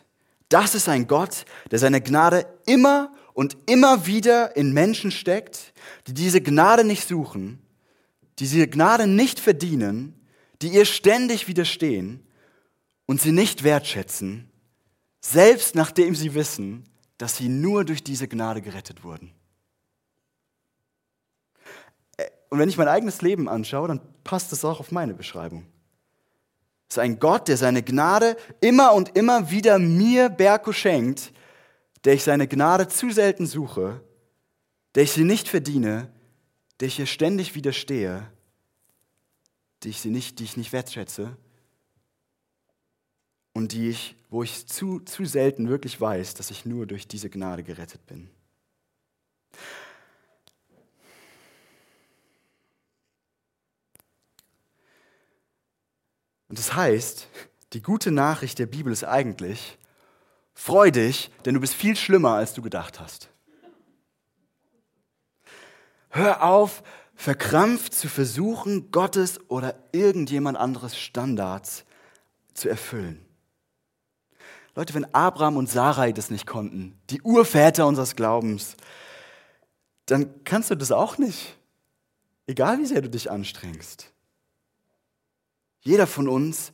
Das 0.49 0.75
ist 0.75 0.89
ein 0.89 1.07
Gott, 1.07 1.45
der 1.71 1.79
seine 1.79 2.01
Gnade 2.01 2.47
immer 2.67 3.15
und 3.33 3.57
immer 3.67 4.07
wieder 4.07 4.57
in 4.57 4.73
Menschen 4.73 5.11
steckt, 5.11 5.73
die 6.07 6.15
diese 6.15 6.41
Gnade 6.41 6.85
nicht 6.85 7.07
suchen, 7.07 7.63
die 8.39 8.45
diese 8.45 8.69
Gnade 8.69 9.07
nicht 9.07 9.39
verdienen, 9.39 10.20
die 10.63 10.69
ihr 10.69 10.85
ständig 10.85 11.49
widerstehen 11.49 12.27
und 13.07 13.21
sie 13.21 13.33
nicht 13.33 13.65
wertschätzen, 13.65 14.51
selbst 15.21 15.75
nachdem 15.75 16.15
sie 16.15 16.35
wissen, 16.35 16.85
dass 17.19 17.37
sie 17.37 17.49
nur 17.49 17.85
durch 17.85 18.03
diese 18.03 18.29
Gnade 18.29 18.63
gerettet 18.63 19.05
wurden. 19.05 19.33
Äh, 22.17 22.27
und 22.49 22.59
wenn 22.59 22.69
ich 22.69 22.79
mein 22.79 22.89
eigenes 22.89 23.21
Leben 23.21 23.49
anschaue, 23.49 23.89
dann 23.89 24.01
passt 24.25 24.53
es 24.53 24.65
auch 24.65 24.81
auf 24.81 24.91
meine 24.91 25.15
Beschreibung. 25.15 25.67
Es 26.89 26.97
ist 26.97 26.99
ein 26.99 27.21
Gott, 27.21 27.49
der 27.49 27.57
seine 27.57 27.83
Gnade 27.83 28.37
immer 28.61 28.95
und 28.95 29.17
immer 29.17 29.51
wieder 29.51 29.79
mir, 29.79 30.29
Berko, 30.29 30.73
schenkt, 30.73 31.33
der 32.05 32.15
ich 32.15 32.25
seine 32.25 32.49
Gnade 32.49 32.89
zu 32.89 33.11
selten 33.11 33.47
suche, 33.47 34.01
der 34.95 35.05
ich 35.05 35.13
sie 35.13 35.25
nicht 35.25 35.49
verdiene, 35.49 36.11
der 36.81 36.89
ich 36.89 36.99
ihr 36.99 37.07
ständig 37.07 37.55
widerstehe, 37.55 38.27
die 39.83 39.91
ich, 39.91 40.01
sie 40.01 40.11
nicht, 40.11 40.39
die 40.39 40.45
ich 40.45 40.57
nicht 40.57 40.73
wertschätze 40.73 41.37
und 43.53 43.73
die 43.73 43.89
ich, 43.89 44.17
wo 44.29 44.43
ich 44.43 44.67
zu, 44.67 45.01
zu 45.01 45.25
selten 45.25 45.69
wirklich 45.69 46.01
weiß, 46.01 46.35
dass 46.35 46.51
ich 46.51 46.67
nur 46.67 46.87
durch 46.87 47.09
diese 47.09 47.31
Gnade 47.31 47.63
gerettet 47.63 48.07
bin. 48.07 48.31
Und 56.49 56.59
das 56.59 56.75
heißt, 56.75 57.29
die 57.73 57.81
gute 57.81 58.11
Nachricht 58.11 58.59
der 58.59 58.67
Bibel 58.67 58.93
ist 58.93 59.05
eigentlich, 59.05 59.79
freu 60.53 60.91
dich, 60.91 61.31
denn 61.45 61.55
du 61.55 61.61
bist 61.61 61.75
viel 61.75 61.97
schlimmer, 61.97 62.31
als 62.31 62.55
du 62.55 62.63
gedacht 62.63 62.99
hast. 62.99 63.29
Hör 66.09 66.43
auf, 66.43 66.83
verkrampft 67.21 67.93
zu 67.93 68.09
versuchen, 68.09 68.91
Gottes 68.93 69.39
oder 69.51 69.75
irgendjemand 69.93 70.57
anderes 70.57 70.99
Standards 70.99 71.85
zu 72.55 72.71
erfüllen. 72.71 73.23
Leute, 74.75 74.95
wenn 74.95 75.05
Abraham 75.15 75.59
und 75.59 75.69
Sarai 75.69 76.13
das 76.13 76.31
nicht 76.31 76.47
konnten, 76.47 76.99
die 77.11 77.21
Urväter 77.21 77.87
unseres 77.87 78.17
Glaubens, 78.17 78.75
dann 80.07 80.43
kannst 80.45 80.71
du 80.71 80.77
das 80.77 80.93
auch 80.93 81.19
nicht. 81.19 81.59
Egal 82.47 82.79
wie 82.79 82.87
sehr 82.87 83.03
du 83.03 83.11
dich 83.11 83.31
anstrengst. 83.31 84.11
Jeder 85.83 86.07
von 86.07 86.27
uns 86.27 86.73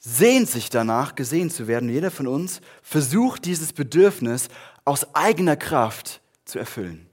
sehnt 0.00 0.50
sich 0.50 0.70
danach, 0.70 1.14
gesehen 1.14 1.50
zu 1.50 1.68
werden. 1.68 1.88
Jeder 1.88 2.10
von 2.10 2.26
uns 2.26 2.62
versucht 2.82 3.44
dieses 3.44 3.72
Bedürfnis 3.72 4.48
aus 4.84 5.14
eigener 5.14 5.56
Kraft 5.56 6.20
zu 6.44 6.58
erfüllen. 6.58 7.08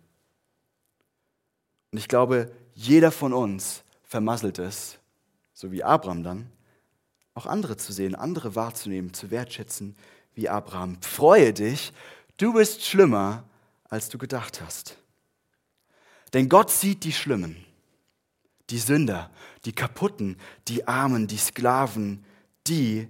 Und 1.91 1.99
ich 1.99 2.07
glaube, 2.07 2.51
jeder 2.73 3.11
von 3.11 3.33
uns 3.33 3.83
vermasselt 4.03 4.59
es, 4.59 4.97
so 5.53 5.71
wie 5.71 5.83
Abraham 5.83 6.23
dann, 6.23 6.51
auch 7.33 7.45
andere 7.45 7.77
zu 7.77 7.93
sehen, 7.93 8.15
andere 8.15 8.55
wahrzunehmen, 8.55 9.13
zu 9.13 9.31
wertschätzen, 9.31 9.95
wie 10.33 10.49
Abraham. 10.49 11.01
Freue 11.01 11.53
dich, 11.53 11.93
du 12.37 12.53
bist 12.53 12.85
schlimmer, 12.85 13.43
als 13.89 14.09
du 14.09 14.17
gedacht 14.17 14.61
hast. 14.61 14.97
Denn 16.33 16.49
Gott 16.49 16.71
sieht 16.71 17.03
die 17.03 17.13
Schlimmen, 17.13 17.57
die 18.69 18.79
Sünder, 18.79 19.29
die 19.65 19.73
Kaputten, 19.73 20.37
die 20.67 20.87
Armen, 20.87 21.27
die 21.27 21.37
Sklaven, 21.37 22.23
die, 22.67 23.07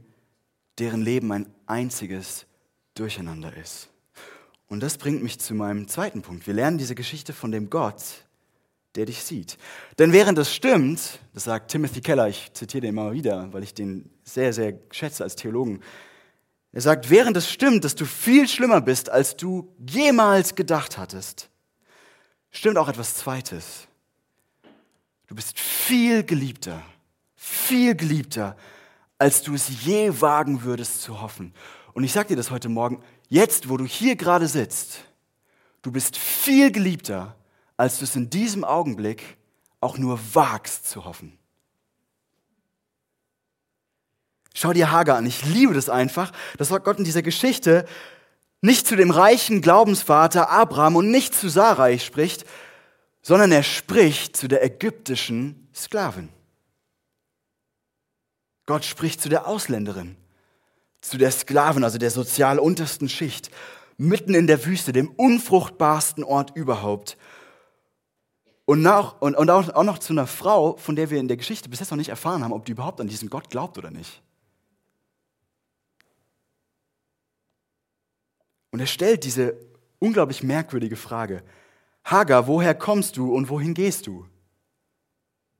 deren 0.79 1.01
Leben 1.01 1.31
ein 1.31 1.53
einziges 1.67 2.45
Durcheinander 2.95 3.55
ist. 3.55 3.89
Und 4.67 4.81
das 4.81 4.97
bringt 4.97 5.21
mich 5.21 5.39
zu 5.39 5.53
meinem 5.53 5.87
zweiten 5.87 6.21
Punkt. 6.21 6.47
Wir 6.47 6.53
lernen 6.53 6.77
diese 6.77 6.95
Geschichte 6.95 7.33
von 7.33 7.51
dem 7.51 7.69
Gott, 7.69 8.25
der 8.95 9.05
dich 9.05 9.23
sieht. 9.23 9.57
Denn 9.99 10.11
während 10.11 10.37
es 10.37 10.53
stimmt, 10.53 11.19
das 11.33 11.45
sagt 11.45 11.71
Timothy 11.71 12.01
Keller, 12.01 12.27
ich 12.27 12.51
zitiere 12.53 12.81
den 12.81 12.89
immer 12.89 13.13
wieder, 13.13 13.51
weil 13.53 13.63
ich 13.63 13.73
den 13.73 14.09
sehr, 14.23 14.53
sehr 14.53 14.79
schätze 14.91 15.23
als 15.23 15.35
Theologen, 15.35 15.81
er 16.73 16.81
sagt, 16.81 17.09
während 17.09 17.35
es 17.35 17.49
stimmt, 17.49 17.83
dass 17.83 17.95
du 17.95 18.05
viel 18.05 18.47
schlimmer 18.47 18.79
bist, 18.79 19.09
als 19.09 19.35
du 19.35 19.75
jemals 19.77 20.55
gedacht 20.55 20.97
hattest, 20.97 21.49
stimmt 22.49 22.77
auch 22.77 22.87
etwas 22.87 23.15
Zweites. 23.15 23.87
Du 25.27 25.35
bist 25.35 25.59
viel 25.59 26.23
geliebter, 26.23 26.81
viel 27.35 27.95
geliebter, 27.95 28.55
als 29.17 29.43
du 29.43 29.53
es 29.53 29.83
je 29.83 30.21
wagen 30.21 30.63
würdest 30.63 31.01
zu 31.01 31.21
hoffen. 31.21 31.53
Und 31.93 32.03
ich 32.03 32.13
sage 32.13 32.29
dir 32.29 32.35
das 32.37 32.51
heute 32.51 32.69
Morgen, 32.69 33.03
jetzt, 33.27 33.67
wo 33.67 33.75
du 33.75 33.85
hier 33.85 34.15
gerade 34.15 34.47
sitzt, 34.47 35.03
du 35.81 35.91
bist 35.91 36.17
viel 36.17 36.71
geliebter, 36.71 37.35
als 37.81 37.97
du 37.97 38.03
es 38.03 38.15
in 38.15 38.29
diesem 38.29 38.63
Augenblick 38.63 39.37
auch 39.79 39.97
nur 39.97 40.19
wagst 40.35 40.87
zu 40.87 41.03
hoffen. 41.03 41.39
Schau 44.53 44.71
dir 44.71 44.91
Hagar 44.91 45.17
an. 45.17 45.25
Ich 45.25 45.43
liebe 45.45 45.73
das 45.73 45.89
einfach, 45.89 46.31
dass 46.59 46.69
Gott 46.69 46.99
in 46.99 47.05
dieser 47.05 47.23
Geschichte 47.23 47.87
nicht 48.61 48.85
zu 48.85 48.95
dem 48.95 49.09
reichen 49.09 49.63
Glaubensvater 49.63 50.51
Abraham 50.51 50.97
und 50.97 51.09
nicht 51.09 51.33
zu 51.33 51.49
Sarai 51.49 51.97
spricht, 51.97 52.45
sondern 53.23 53.51
er 53.51 53.63
spricht 53.63 54.37
zu 54.37 54.47
der 54.47 54.63
ägyptischen 54.63 55.67
Sklavin. 55.73 56.29
Gott 58.67 58.85
spricht 58.85 59.23
zu 59.23 59.27
der 59.27 59.47
Ausländerin, 59.47 60.17
zu 61.01 61.17
der 61.17 61.31
Sklavin, 61.31 61.83
also 61.83 61.97
der 61.97 62.11
sozial 62.11 62.59
untersten 62.59 63.09
Schicht, 63.09 63.49
mitten 63.97 64.35
in 64.35 64.45
der 64.45 64.67
Wüste, 64.67 64.93
dem 64.93 65.09
unfruchtbarsten 65.09 66.23
Ort 66.23 66.55
überhaupt. 66.55 67.17
Und, 68.71 68.83
nach, 68.83 69.19
und, 69.19 69.35
und 69.35 69.49
auch, 69.49 69.67
auch 69.67 69.83
noch 69.83 69.97
zu 69.97 70.13
einer 70.13 70.25
Frau, 70.25 70.77
von 70.77 70.95
der 70.95 71.09
wir 71.09 71.19
in 71.19 71.27
der 71.27 71.35
Geschichte 71.35 71.67
bis 71.67 71.81
jetzt 71.81 71.91
noch 71.91 71.97
nicht 71.97 72.07
erfahren 72.07 72.41
haben, 72.41 72.53
ob 72.53 72.63
die 72.63 72.71
überhaupt 72.71 73.01
an 73.01 73.07
diesen 73.09 73.29
Gott 73.29 73.49
glaubt 73.49 73.77
oder 73.77 73.91
nicht. 73.91 74.21
Und 78.71 78.79
er 78.79 78.85
stellt 78.85 79.25
diese 79.25 79.57
unglaublich 79.99 80.41
merkwürdige 80.41 80.95
Frage. 80.95 81.43
Hagar, 82.05 82.47
woher 82.47 82.73
kommst 82.73 83.17
du 83.17 83.35
und 83.35 83.49
wohin 83.49 83.73
gehst 83.73 84.07
du? 84.07 84.25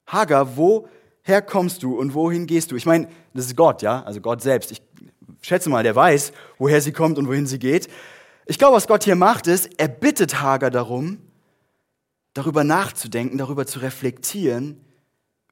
Hagar, 0.08 0.56
woher 0.56 1.42
kommst 1.42 1.84
du 1.84 2.00
und 2.00 2.14
wohin 2.14 2.48
gehst 2.48 2.72
du? 2.72 2.78
Ich 2.78 2.86
meine, 2.86 3.10
das 3.34 3.48
ist 3.48 3.58
Gott, 3.58 3.82
ja, 3.82 4.04
also 4.04 4.22
Gott 4.22 4.42
selbst. 4.42 4.72
Ich 4.72 4.82
schätze 5.42 5.70
mal, 5.70 5.84
der 5.84 5.98
weiß, 5.98 6.32
woher 6.58 6.80
sie 6.80 6.94
kommt 6.94 7.18
und 7.18 7.28
wohin 7.28 7.46
sie 7.46 7.60
geht. 7.60 7.90
Ich 8.46 8.58
glaube, 8.58 8.78
was 8.78 8.88
Gott 8.88 9.04
hier 9.04 9.18
macht, 9.18 9.48
ist, 9.48 9.70
er 9.78 9.90
bittet 9.90 10.42
Hagar 10.42 10.72
darum, 10.72 11.18
darüber 12.34 12.64
nachzudenken, 12.64 13.38
darüber 13.38 13.66
zu 13.66 13.80
reflektieren, 13.80 14.84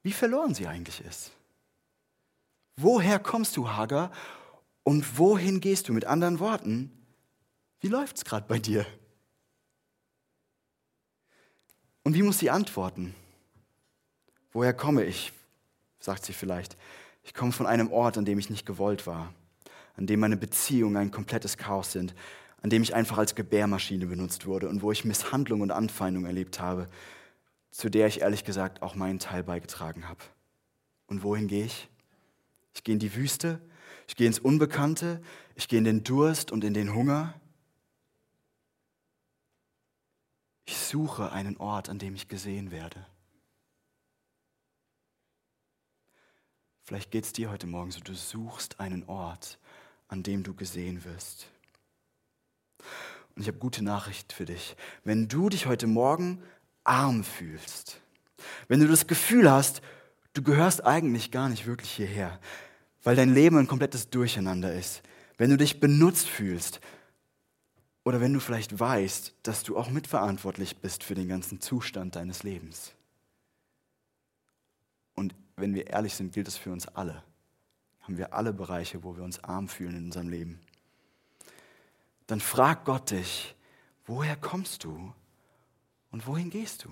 wie 0.01 0.13
verloren 0.13 0.53
sie 0.53 0.67
eigentlich 0.67 1.01
ist. 1.01 1.31
Woher 2.75 3.19
kommst 3.19 3.57
du, 3.57 3.69
Hagar, 3.69 4.11
und 4.83 5.17
wohin 5.17 5.59
gehst 5.59 5.89
du? 5.89 5.93
Mit 5.93 6.05
anderen 6.05 6.39
Worten, 6.39 6.91
wie 7.81 7.89
läuft 7.89 8.17
es 8.17 8.25
gerade 8.25 8.47
bei 8.47 8.59
dir? 8.59 8.85
Und 12.03 12.15
wie 12.15 12.23
muss 12.23 12.39
sie 12.39 12.49
antworten? 12.49 13.13
Woher 14.51 14.73
komme 14.73 15.03
ich? 15.03 15.33
sagt 15.99 16.25
sie 16.25 16.33
vielleicht. 16.33 16.77
Ich 17.23 17.33
komme 17.33 17.51
von 17.51 17.67
einem 17.67 17.91
Ort, 17.91 18.17
an 18.17 18.25
dem 18.25 18.39
ich 18.39 18.49
nicht 18.49 18.65
gewollt 18.65 19.05
war, 19.05 19.33
an 19.95 20.07
dem 20.07 20.21
meine 20.21 20.37
Beziehungen 20.37 20.95
ein 20.95 21.11
komplettes 21.11 21.57
Chaos 21.57 21.91
sind, 21.91 22.15
an 22.61 22.69
dem 22.69 22.83
ich 22.83 22.95
einfach 22.95 23.17
als 23.17 23.35
Gebärmaschine 23.35 24.05
benutzt 24.05 24.45
wurde 24.45 24.67
und 24.69 24.81
wo 24.81 24.91
ich 24.91 25.05
Misshandlung 25.05 25.61
und 25.61 25.71
Anfeindung 25.71 26.25
erlebt 26.25 26.59
habe, 26.59 26.89
zu 27.71 27.89
der 27.89 28.07
ich 28.07 28.21
ehrlich 28.21 28.43
gesagt 28.43 28.81
auch 28.81 28.95
meinen 28.95 29.19
Teil 29.19 29.43
beigetragen 29.43 30.09
habe. 30.09 30.21
Und 31.07 31.23
wohin 31.23 31.47
gehe 31.47 31.65
ich? 31.65 31.89
Ich 32.73 32.83
gehe 32.83 32.93
in 32.93 32.99
die 32.99 33.15
Wüste, 33.15 33.61
ich 34.07 34.15
gehe 34.15 34.27
ins 34.27 34.39
Unbekannte, 34.39 35.21
ich 35.55 35.67
gehe 35.67 35.79
in 35.79 35.85
den 35.85 36.03
Durst 36.03 36.51
und 36.51 36.63
in 36.63 36.73
den 36.73 36.93
Hunger. 36.93 37.33
Ich 40.65 40.77
suche 40.77 41.31
einen 41.31 41.57
Ort, 41.57 41.89
an 41.89 41.99
dem 41.99 42.15
ich 42.15 42.27
gesehen 42.27 42.71
werde. 42.71 43.05
Vielleicht 46.83 47.11
geht 47.11 47.23
es 47.23 47.33
dir 47.33 47.51
heute 47.51 47.67
Morgen 47.67 47.91
so, 47.91 47.99
du 47.99 48.15
suchst 48.15 48.79
einen 48.79 49.03
Ort, 49.07 49.59
an 50.07 50.23
dem 50.23 50.41
du 50.41 50.55
gesehen 50.55 51.03
wirst. 51.03 51.47
Und 53.35 53.41
ich 53.41 53.47
habe 53.47 53.57
gute 53.57 53.83
Nachricht 53.83 54.33
für 54.33 54.45
dich. 54.45 54.75
Wenn 55.03 55.27
du 55.27 55.49
dich 55.49 55.65
heute 55.65 55.87
Morgen 55.87 56.41
arm 56.83 57.23
fühlst, 57.23 57.99
wenn 58.67 58.79
du 58.79 58.87
das 58.87 59.07
Gefühl 59.07 59.49
hast, 59.51 59.81
du 60.33 60.41
gehörst 60.41 60.85
eigentlich 60.85 61.31
gar 61.31 61.49
nicht 61.49 61.65
wirklich 61.65 61.91
hierher, 61.91 62.39
weil 63.03 63.15
dein 63.15 63.33
Leben 63.33 63.57
ein 63.57 63.67
komplettes 63.67 64.09
Durcheinander 64.09 64.73
ist, 64.73 65.01
wenn 65.37 65.49
du 65.49 65.57
dich 65.57 65.79
benutzt 65.79 66.27
fühlst, 66.27 66.79
oder 68.09 68.21
wenn 68.21 68.33
du 68.33 68.39
vielleicht 68.39 68.79
weißt, 68.79 69.35
dass 69.43 69.61
du 69.61 69.77
auch 69.77 69.89
mitverantwortlich 69.89 70.77
bist 70.77 71.03
für 71.03 71.13
den 71.13 71.27
ganzen 71.27 71.61
Zustand 71.61 72.15
deines 72.15 72.41
Lebens. 72.41 72.93
Und 75.13 75.35
wenn 75.57 75.75
wir 75.75 75.87
ehrlich 75.87 76.15
sind, 76.15 76.33
gilt 76.33 76.47
es 76.47 76.57
für 76.57 76.71
uns 76.71 76.87
alle. 76.87 77.23
Haben 78.01 78.17
wir 78.17 78.33
alle 78.33 78.51
Bereiche, 78.51 79.03
wo 79.03 79.15
wir 79.15 79.23
uns 79.23 79.43
arm 79.43 79.67
fühlen 79.67 79.95
in 79.95 80.05
unserem 80.05 80.29
Leben. 80.29 80.59
Dann 82.29 82.41
frag 82.41 82.85
Gott 82.85 83.09
dich, 83.09 83.55
woher 84.05 84.35
kommst 84.35 84.83
du 84.83 85.11
und 86.11 86.27
wohin 86.27 86.51
gehst 86.51 86.85
du? 86.85 86.89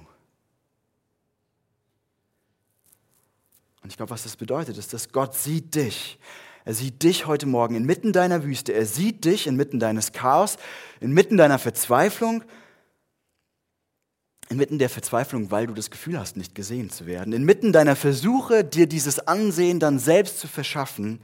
Und 3.84 3.92
ich 3.92 3.98
glaube, 3.98 4.10
was 4.10 4.24
das 4.24 4.36
bedeutet, 4.36 4.80
ist, 4.80 4.94
dass 4.94 5.12
Gott 5.12 5.36
sieht 5.36 5.76
dich. 5.76 6.18
Er 6.66 6.74
sieht 6.74 7.04
dich 7.04 7.28
heute 7.28 7.46
Morgen 7.46 7.76
inmitten 7.76 8.14
deiner 8.14 8.44
Wüste. 8.44 8.74
Er 8.74 8.88
sieht 8.88 9.26
dich 9.26 9.46
inmitten 9.46 9.80
deines 9.80 10.12
Chaos, 10.12 10.58
inmitten 11.02 11.38
deiner 11.38 11.60
Verzweiflung, 11.60 12.44
inmitten 14.50 14.80
der 14.80 14.90
Verzweiflung, 14.90 15.52
weil 15.52 15.68
du 15.68 15.76
das 15.76 15.92
Gefühl 15.92 16.18
hast, 16.18 16.36
nicht 16.36 16.56
gesehen 16.56 16.90
zu 16.90 17.06
werden, 17.06 17.32
inmitten 17.32 17.74
deiner 17.74 17.96
Versuche, 17.96 18.64
dir 18.64 18.88
dieses 18.88 19.20
Ansehen 19.20 19.80
dann 19.80 20.00
selbst 20.00 20.40
zu 20.40 20.48
verschaffen. 20.48 21.22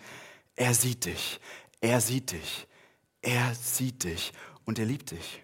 Er 0.55 0.75
sieht 0.75 1.05
dich. 1.05 1.39
Er 1.81 1.99
sieht 1.99 2.31
dich. 2.31 2.67
Er 3.23 3.55
sieht 3.55 4.03
dich 4.03 4.33
und 4.65 4.77
er 4.77 4.85
liebt 4.85 5.11
dich. 5.11 5.41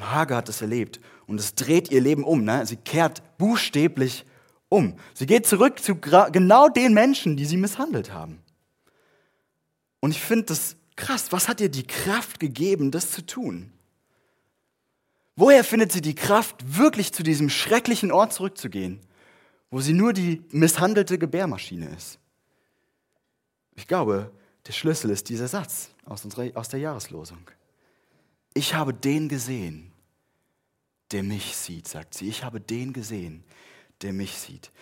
Hagar 0.00 0.38
hat 0.38 0.48
es 0.48 0.62
erlebt 0.62 1.00
und 1.26 1.38
es 1.38 1.54
dreht 1.54 1.90
ihr 1.90 2.00
Leben 2.00 2.24
um. 2.24 2.44
Ne? 2.44 2.66
Sie 2.66 2.76
kehrt 2.76 3.22
buchstäblich 3.38 4.24
um. 4.68 4.98
Sie 5.14 5.26
geht 5.26 5.46
zurück 5.46 5.78
zu 5.80 5.96
genau 5.96 6.68
den 6.68 6.94
Menschen, 6.94 7.36
die 7.36 7.44
sie 7.44 7.56
misshandelt 7.56 8.12
haben. 8.12 8.42
Und 10.00 10.10
ich 10.10 10.20
finde 10.20 10.46
das 10.46 10.76
krass. 10.96 11.30
Was 11.30 11.48
hat 11.48 11.60
ihr 11.60 11.68
die 11.68 11.86
Kraft 11.86 12.40
gegeben, 12.40 12.90
das 12.90 13.10
zu 13.10 13.24
tun? 13.24 13.72
Woher 15.36 15.64
findet 15.64 15.92
sie 15.92 16.00
die 16.00 16.14
Kraft, 16.14 16.78
wirklich 16.78 17.12
zu 17.12 17.22
diesem 17.22 17.50
schrecklichen 17.50 18.10
Ort 18.10 18.32
zurückzugehen, 18.32 19.00
wo 19.70 19.80
sie 19.80 19.92
nur 19.92 20.14
die 20.14 20.42
misshandelte 20.50 21.18
Gebärmaschine 21.18 21.90
ist? 21.94 22.18
Ich 23.76 23.86
glaube, 23.86 24.32
der 24.66 24.72
Schlüssel 24.72 25.10
ist 25.10 25.28
dieser 25.28 25.48
Satz 25.48 25.90
aus, 26.04 26.24
unserer, 26.24 26.50
aus 26.56 26.68
der 26.68 26.80
Jahreslosung. 26.80 27.48
Ich 28.54 28.74
habe 28.74 28.92
den 28.92 29.28
gesehen, 29.28 29.92
der 31.12 31.22
mich 31.22 31.56
sieht, 31.56 31.86
sagt 31.86 32.14
sie. 32.14 32.28
Ich 32.28 32.42
habe 32.42 32.60
den 32.60 32.92
gesehen, 32.92 33.44
der 34.02 34.12
mich 34.12 34.36
sieht. 34.38 34.72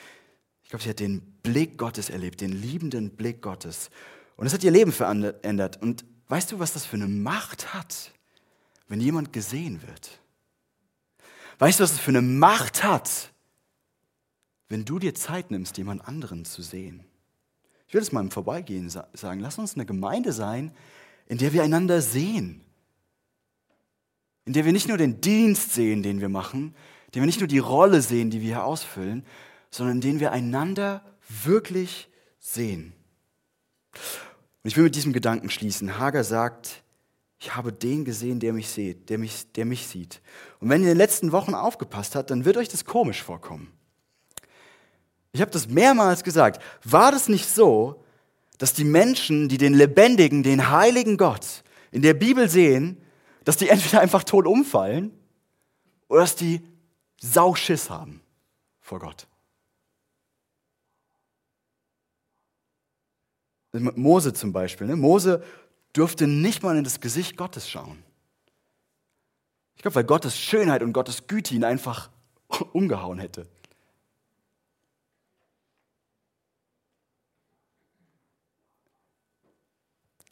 Ich 0.62 0.70
glaube, 0.70 0.83
sie 0.83 0.90
hat 0.90 1.00
den 1.00 1.20
Blick 1.42 1.76
Gottes 1.76 2.09
erlebt, 2.09 2.40
den 2.40 2.52
liebenden 2.52 3.11
Blick 3.11 3.42
Gottes. 3.42 3.90
Und 4.37 4.46
es 4.46 4.54
hat 4.54 4.64
ihr 4.64 4.70
Leben 4.70 4.92
verändert. 4.92 5.83
Und 5.83 6.04
weißt 6.28 6.52
du, 6.52 6.59
was 6.59 6.72
das 6.72 6.87
für 6.87 6.96
eine 6.96 7.09
Macht 7.09 7.74
hat, 7.74 8.12
wenn 8.88 9.00
jemand 9.00 9.33
gesehen 9.33 9.83
wird? 9.83 10.20
Weißt 11.59 11.78
du, 11.78 11.85
was 11.85 11.90
das 11.92 12.00
für 12.00 12.11
eine 12.11 12.22
Macht 12.22 12.83
hat, 12.83 13.33
wenn 14.68 14.85
du 14.85 14.98
dir 14.98 15.14
Zeit 15.14 15.50
nimmst, 15.50 15.76
jemand 15.76 16.07
anderen 16.09 16.44
zu 16.44 16.62
sehen? 16.62 17.04
Ich 17.94 17.96
will 17.96 18.02
es 18.02 18.11
mal 18.11 18.22
im 18.22 18.33
Vorbeigehen 18.33 18.90
sagen. 18.90 19.38
Lass 19.38 19.57
uns 19.57 19.76
eine 19.76 19.87
Gemeinde 19.87 20.33
sein, 20.33 20.72
in 21.28 21.38
der 21.38 21.52
wir 21.52 21.62
einander 21.62 22.02
sehen. 22.02 22.61
In 24.46 24.52
der 24.52 24.64
wir 24.64 24.72
nicht 24.72 24.88
nur 24.88 24.98
den 24.98 25.20
Dienst 25.20 25.74
sehen, 25.74 26.02
den 26.02 26.20
wir 26.20 26.28
machen, 26.28 26.74
den 27.14 27.22
wir 27.22 27.26
nicht 27.26 27.38
nur 27.38 27.46
die 27.46 27.61
Rolle 27.61 28.02
sehen, 28.02 28.30
die 28.30 28.40
wir 28.40 28.48
hier 28.48 28.64
ausfüllen, 28.64 29.24
sondern 29.70 29.98
in 29.98 30.00
denen 30.00 30.18
wir 30.18 30.33
einander 30.33 31.04
wirklich 31.44 32.09
sehen. 32.40 32.94
Und 33.92 34.70
ich 34.70 34.76
will 34.76 34.83
mit 34.83 34.96
diesem 34.96 35.12
Gedanken 35.12 35.48
schließen. 35.48 35.96
Hager 35.96 36.24
sagt, 36.24 36.83
ich 37.38 37.54
habe 37.54 37.72
den 37.72 38.04
gesehen, 38.04 38.40
der 38.40 38.54
mich 38.54 38.70
sieht, 38.70 39.09
der 39.09 39.18
mich, 39.18 39.52
der 39.52 39.66
mich 39.66 39.87
sieht. 39.87 40.20
Und 40.59 40.68
wenn 40.68 40.80
ihr 40.80 40.88
in 40.88 40.94
den 40.94 40.98
letzten 40.98 41.30
Wochen 41.30 41.54
aufgepasst 41.54 42.16
habt, 42.16 42.33
dann 42.33 42.44
wird 42.44 42.57
euch 42.57 42.68
das 42.68 42.85
komisch 42.85 43.22
vorkommen. 43.22 43.70
Ich 45.35 45.40
habe 45.40 45.51
das 45.51 45.68
mehrmals 45.68 46.23
gesagt. 46.23 46.62
War 46.85 47.11
das 47.11 47.29
nicht 47.29 47.51
so, 47.51 48.05
dass 48.59 48.73
die 48.73 48.85
Menschen, 48.85 49.49
die 49.49 49.59
den 49.59 49.75
lebendigen, 49.75 50.44
den 50.44 50.70
heiligen 50.70 51.16
Gott 51.16 51.64
in 51.90 52.03
der 52.03 52.14
Bibel 52.14 52.49
sehen, 52.49 53.03
dass 53.42 53.57
die 53.57 53.68
entweder 53.68 54.01
einfach 54.01 54.23
tot 54.23 54.47
umfallen 54.47 55.12
oder 56.07 56.20
dass 56.20 56.37
die 56.37 56.62
Sauschiss 57.20 57.90
haben 57.90 58.23
vor 58.81 59.01
Gott. 59.01 59.27
Mose 63.73 64.33
zum 64.35 64.53
Beispiel. 64.53 64.87
Ne? 64.87 64.94
Mose 64.94 65.42
durfte 65.94 66.29
nicht 66.29 66.62
mal 66.62 66.77
in 66.77 66.85
das 66.85 67.01
Gesicht 67.01 67.37
Gottes 67.37 67.68
schauen. 67.68 68.05
Ich 69.75 69.83
glaube, 69.83 69.97
weil 69.97 70.05
Gottes 70.05 70.38
Schönheit 70.38 70.85
und 70.85 70.92
Gottes 70.92 71.27
Güte 71.27 71.57
ihn 71.57 71.64
einfach 71.64 72.09
umgehauen 72.73 73.18
hätte. 73.18 73.49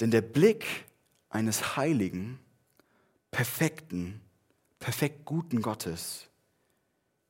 Denn 0.03 0.11
der 0.11 0.21
Blick 0.21 0.67
eines 1.31 1.77
heiligen, 1.79 2.39
perfekten, 3.31 4.21
perfekt 4.79 5.25
guten 5.25 5.63
Gottes 5.63 6.29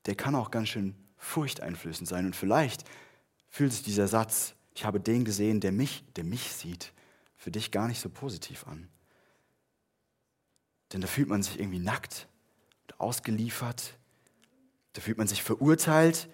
der 0.07 0.15
kann 0.15 0.35
auch 0.35 0.51
ganz 0.51 0.69
schön 0.69 0.95
furchteinflößend 1.17 2.09
sein. 2.09 2.27
Und 2.27 2.37
vielleicht 2.37 2.85
fühlt 3.49 3.73
sich 3.73 3.83
dieser 3.83 4.09
Satz, 4.09 4.55
ich 4.75 4.85
habe 4.85 5.01
den 5.01 5.25
gesehen, 5.25 5.61
der 5.61 5.73
mich, 5.73 6.05
der 6.17 6.25
mich 6.25 6.53
sieht, 6.53 6.93
für 7.37 7.51
dich 7.51 7.71
gar 7.71 7.89
nicht 7.89 8.01
so 8.01 8.09
positiv 8.09 8.67
an. 8.67 8.89
Denn 10.93 11.01
da 11.01 11.07
fühlt 11.07 11.29
man 11.29 11.43
sich 11.43 11.59
irgendwie 11.59 11.79
nackt 11.79 12.29
und 12.83 13.01
ausgeliefert, 13.01 13.95
da 14.95 15.01
fühlt 15.01 15.19
man 15.19 15.27
sich 15.27 15.43
verurteilt. 15.43 16.29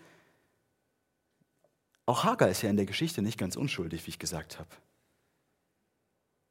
auch 2.06 2.24
Hagar 2.24 2.48
ist 2.48 2.62
ja 2.62 2.70
in 2.70 2.76
der 2.76 2.86
Geschichte 2.86 3.22
nicht 3.22 3.38
ganz 3.38 3.54
unschuldig, 3.54 4.06
wie 4.06 4.10
ich 4.10 4.18
gesagt 4.18 4.58
habe. 4.58 4.70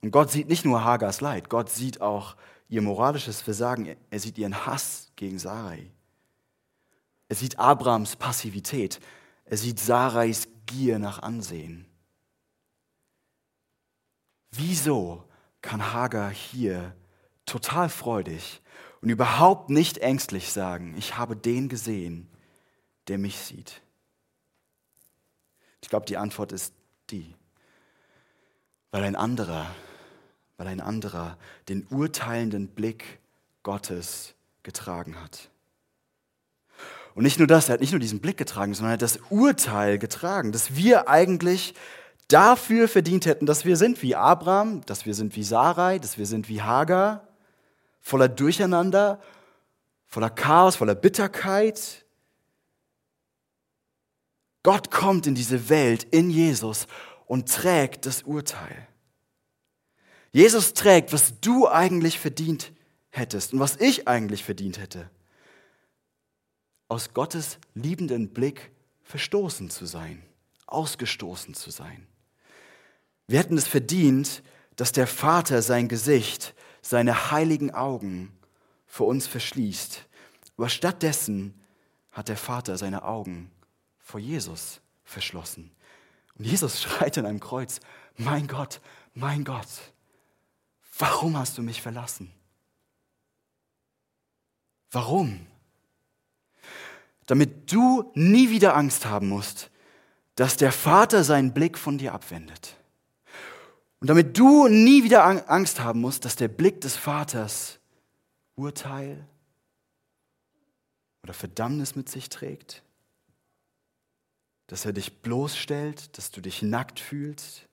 Und 0.01 0.12
Gott 0.12 0.31
sieht 0.31 0.47
nicht 0.47 0.65
nur 0.65 0.83
Hagars 0.83 1.21
Leid, 1.21 1.49
Gott 1.49 1.69
sieht 1.69 2.01
auch 2.01 2.36
ihr 2.69 2.81
moralisches 2.81 3.41
Versagen, 3.41 3.95
er 4.10 4.19
sieht 4.19 4.38
ihren 4.38 4.65
Hass 4.65 5.12
gegen 5.15 5.39
Sarai. 5.39 5.91
Er 7.29 7.36
sieht 7.36 7.60
Abrams 7.60 8.15
Passivität, 8.15 8.99
er 9.45 9.57
sieht 9.57 9.79
Sarais 9.79 10.47
Gier 10.65 10.99
nach 10.99 11.19
Ansehen. 11.19 11.86
Wieso 14.51 15.23
kann 15.62 15.93
Hagar 15.93 16.29
hier 16.29 16.95
total 17.45 17.89
freudig 17.89 18.62
und 19.01 19.10
überhaupt 19.10 19.69
nicht 19.69 19.99
ängstlich 19.99 20.51
sagen, 20.51 20.95
ich 20.97 21.17
habe 21.17 21.36
den 21.36 21.69
gesehen, 21.69 22.29
der 23.07 23.17
mich 23.17 23.38
sieht? 23.38 23.81
Ich 25.81 25.89
glaube, 25.89 26.05
die 26.05 26.17
Antwort 26.17 26.51
ist 26.51 26.73
die, 27.10 27.36
weil 28.91 29.03
ein 29.03 29.15
anderer, 29.15 29.73
weil 30.58 30.67
ein 30.67 30.82
anderer 30.82 31.38
den 31.70 31.88
urteilenden 31.89 32.67
Blick 32.67 33.20
Gottes 33.63 34.34
getragen 34.63 35.22
hat. 35.22 35.50
Und 37.15 37.24
nicht 37.24 37.39
nur 37.39 37.48
das, 37.48 37.70
er 37.70 37.74
hat 37.74 37.82
nicht 37.82 37.93
nur 37.93 38.00
diesen 38.00 38.20
Blick 38.20 38.38
getragen, 38.38 38.74
sondern 38.74 38.91
er 38.91 38.93
hat 38.93 39.02
das 39.02 39.20
Urteil 39.30 39.98
getragen, 39.98 40.52
dass 40.52 40.76
wir 40.76 41.10
eigentlich 41.10 41.74
dafür 42.28 42.88
verdient 42.88 43.26
hätten, 43.26 43.46
dass 43.46 43.65
wir 43.65 43.76
sind 43.76 44.02
wie 44.04 44.15
Abraham, 44.15 44.86
dass 44.86 45.06
wir 45.06 45.13
sind 45.13 45.36
wie 45.36 45.43
Sarai, 45.43 46.00
dass 46.00 46.17
wir 46.17 46.26
sind 46.26 46.50
wie 46.50 46.62
Hagar, 46.62 47.28
voller 48.02 48.30
Durcheinander, 48.30 49.20
voller 50.06 50.30
Chaos, 50.30 50.76
voller 50.76 50.96
Bitterkeit. 50.96 52.06
Gott 54.63 54.91
kommt 54.91 55.28
in 55.28 55.36
diese 55.36 55.70
Welt, 55.70 56.04
in 56.04 56.30
Jesus 56.30 56.88
und 57.26 57.52
trägt 57.52 58.06
das 58.06 58.24
Urteil. 58.24 58.88
Jesus 60.38 60.76
trägt, 60.76 61.13
was 61.13 61.39
du 61.41 61.67
eigentlich 61.67 62.19
verdient 62.19 62.71
hättest 63.10 63.54
und 63.54 63.60
was 63.60 63.76
ich 63.78 64.08
eigentlich 64.08 64.43
verdient 64.43 64.78
hätte. 64.78 65.10
Aus 66.89 67.15
Gottes 67.15 67.58
liebenden 67.73 68.30
Blick 68.30 68.69
verstoßen 69.02 69.71
zu 69.71 69.88
sein, 69.88 70.21
ausgestoßen 70.67 71.56
zu 71.56 71.71
sein. 71.71 72.06
Wir 73.26 73.39
hätten 73.39 73.58
es 73.58 73.67
verdient, 73.67 74.43
dass 74.76 74.91
der 74.91 75.08
Vater 75.08 75.63
sein 75.63 75.88
Gesicht, 75.88 76.54
seine 76.84 77.32
heiligen 77.32 77.73
Augen 77.73 78.32
vor 78.86 79.08
uns 79.08 79.26
verschließt. 79.26 80.06
Aber 80.56 80.69
stattdessen 80.69 81.60
hat 82.12 82.30
der 82.30 82.38
Vater 82.38 82.78
seine 82.78 83.06
Augen 83.06 83.50
vor 83.97 84.19
Jesus 84.19 84.82
verschlossen. 85.04 85.71
Und 86.38 86.45
Jesus 86.45 86.80
schreit 86.84 87.17
an 87.17 87.26
einem 87.26 87.39
Kreuz, 87.39 87.80
mein 88.17 88.45
Gott, 88.45 88.82
mein 89.15 89.43
Gott, 89.43 89.67
warum 90.97 91.38
hast 91.38 91.57
du 91.57 91.62
mich 91.62 91.81
verlassen? 91.81 92.31
Warum? 94.91 95.45
Damit 97.25 97.71
du 97.71 98.12
nie 98.15 98.49
wieder 98.49 98.75
Angst 98.75 99.05
haben 99.05 99.29
musst, 99.29 99.69
dass 100.36 100.55
der 100.55 100.71
Vater 100.71 101.23
seinen 101.23 101.53
Blick 101.53 101.77
von 101.77 101.97
dir 101.97 102.13
abwendet. 102.13 102.77
Und 103.99 104.10
damit 104.10 104.38
du 104.38 104.67
nie 104.67 105.03
wieder 105.03 105.49
Angst 105.49 105.79
haben 105.79 106.01
musst, 106.01 106.23
dass 106.23 106.36
der 106.36 106.47
Blick 106.47 106.81
des 106.81 106.95
Vaters 106.95 107.79
Urteil 108.55 109.27
oder 111.23 111.33
Verdammnis 111.33 111.95
mit 111.95 112.07
sich 112.07 112.29
trägt, 112.29 112.83
dass 114.67 114.86
er 114.86 114.93
dich 114.93 115.21
bloßstellt, 115.21 116.17
dass 116.17 116.31
du 116.31 116.41
dich 116.41 116.62
nackt 116.62 116.99
fühlst. 116.99 117.67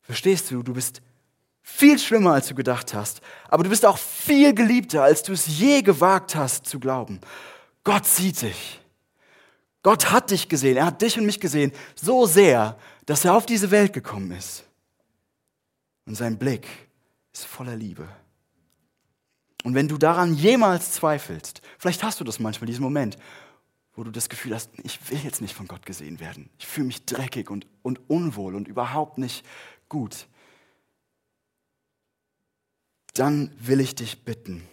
Verstehst 0.00 0.50
du, 0.50 0.62
du 0.62 0.74
bist 0.74 1.02
viel 1.62 1.98
schlimmer, 1.98 2.32
als 2.32 2.48
du 2.48 2.54
gedacht 2.54 2.94
hast, 2.94 3.20
aber 3.48 3.64
du 3.64 3.70
bist 3.70 3.84
auch 3.86 3.98
viel 3.98 4.54
geliebter, 4.54 5.02
als 5.02 5.22
du 5.22 5.32
es 5.32 5.46
je 5.46 5.82
gewagt 5.82 6.34
hast 6.34 6.66
zu 6.66 6.80
glauben. 6.80 7.20
Gott 7.84 8.06
sieht 8.06 8.42
dich. 8.42 8.80
Gott 9.82 10.10
hat 10.10 10.30
dich 10.30 10.48
gesehen, 10.48 10.76
er 10.76 10.86
hat 10.86 11.00
dich 11.00 11.18
und 11.18 11.24
mich 11.24 11.40
gesehen, 11.40 11.72
so 11.94 12.26
sehr, 12.26 12.76
dass 13.06 13.24
er 13.24 13.34
auf 13.34 13.46
diese 13.46 13.70
Welt 13.70 13.92
gekommen 13.92 14.30
ist. 14.32 14.64
Und 16.06 16.16
sein 16.16 16.38
Blick 16.38 16.66
ist 17.32 17.46
voller 17.46 17.76
Liebe. 17.76 18.06
Und 19.64 19.74
wenn 19.74 19.88
du 19.88 19.98
daran 19.98 20.34
jemals 20.34 20.92
zweifelst, 20.92 21.62
vielleicht 21.78 22.02
hast 22.02 22.20
du 22.20 22.24
das 22.24 22.38
manchmal, 22.38 22.66
diesen 22.66 22.82
Moment, 22.82 23.16
wo 23.94 24.04
du 24.04 24.10
das 24.10 24.28
Gefühl 24.28 24.54
hast, 24.54 24.70
ich 24.82 25.10
will 25.10 25.20
jetzt 25.22 25.40
nicht 25.40 25.54
von 25.54 25.66
Gott 25.66 25.84
gesehen 25.84 26.20
werden. 26.20 26.48
Ich 26.58 26.66
fühle 26.66 26.86
mich 26.86 27.04
dreckig 27.04 27.50
und, 27.50 27.66
und 27.82 28.00
unwohl 28.08 28.54
und 28.54 28.68
überhaupt 28.68 29.18
nicht 29.18 29.44
gut. 29.88 30.26
Dann 33.14 33.54
will 33.58 33.80
ich 33.80 33.94
dich 33.94 34.24
bitten, 34.24 34.66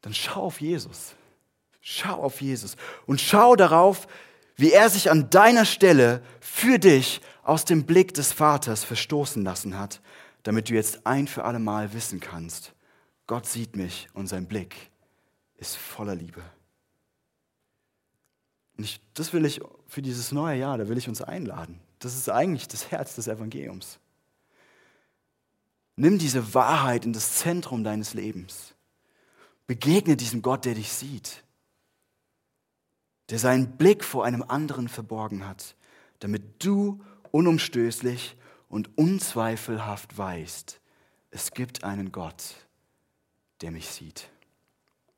dann 0.00 0.14
schau 0.14 0.42
auf 0.42 0.60
Jesus. 0.60 1.14
Schau 1.84 2.22
auf 2.22 2.40
Jesus 2.40 2.76
und 3.06 3.20
schau 3.20 3.56
darauf, 3.56 4.06
wie 4.54 4.70
er 4.70 4.88
sich 4.88 5.10
an 5.10 5.30
deiner 5.30 5.64
Stelle 5.64 6.22
für 6.40 6.78
dich 6.78 7.20
aus 7.42 7.64
dem 7.64 7.84
Blick 7.84 8.14
des 8.14 8.32
Vaters 8.32 8.84
verstoßen 8.84 9.42
lassen 9.42 9.76
hat, 9.76 10.00
damit 10.44 10.68
du 10.68 10.74
jetzt 10.74 11.06
ein 11.06 11.26
für 11.26 11.44
alle 11.44 11.58
Mal 11.58 11.92
wissen 11.92 12.20
kannst, 12.20 12.72
Gott 13.26 13.46
sieht 13.46 13.74
mich 13.74 14.08
und 14.14 14.28
sein 14.28 14.46
Blick 14.46 14.76
ist 15.56 15.76
voller 15.76 16.14
Liebe. 16.14 16.42
Und 18.76 18.84
ich, 18.84 19.00
das 19.14 19.32
will 19.32 19.44
ich 19.44 19.60
für 19.88 20.02
dieses 20.02 20.30
neue 20.30 20.58
Jahr, 20.58 20.78
da 20.78 20.88
will 20.88 20.98
ich 20.98 21.08
uns 21.08 21.20
einladen. 21.20 21.80
Das 21.98 22.14
ist 22.16 22.28
eigentlich 22.30 22.68
das 22.68 22.90
Herz 22.90 23.14
des 23.16 23.28
Evangeliums. 23.28 23.98
Nimm 25.96 26.18
diese 26.18 26.54
Wahrheit 26.54 27.04
in 27.04 27.12
das 27.12 27.36
Zentrum 27.36 27.84
deines 27.84 28.14
Lebens. 28.14 28.74
Begegne 29.66 30.16
diesem 30.16 30.42
Gott, 30.42 30.64
der 30.64 30.74
dich 30.74 30.92
sieht, 30.92 31.44
der 33.30 33.38
seinen 33.38 33.76
Blick 33.76 34.04
vor 34.04 34.24
einem 34.24 34.42
anderen 34.42 34.88
verborgen 34.88 35.46
hat, 35.46 35.76
damit 36.18 36.64
du 36.64 37.02
unumstößlich 37.30 38.36
und 38.68 38.96
unzweifelhaft 38.96 40.16
weißt, 40.16 40.80
es 41.30 41.52
gibt 41.52 41.84
einen 41.84 42.12
Gott, 42.12 42.56
der 43.60 43.70
mich 43.70 43.88
sieht. 43.88 44.31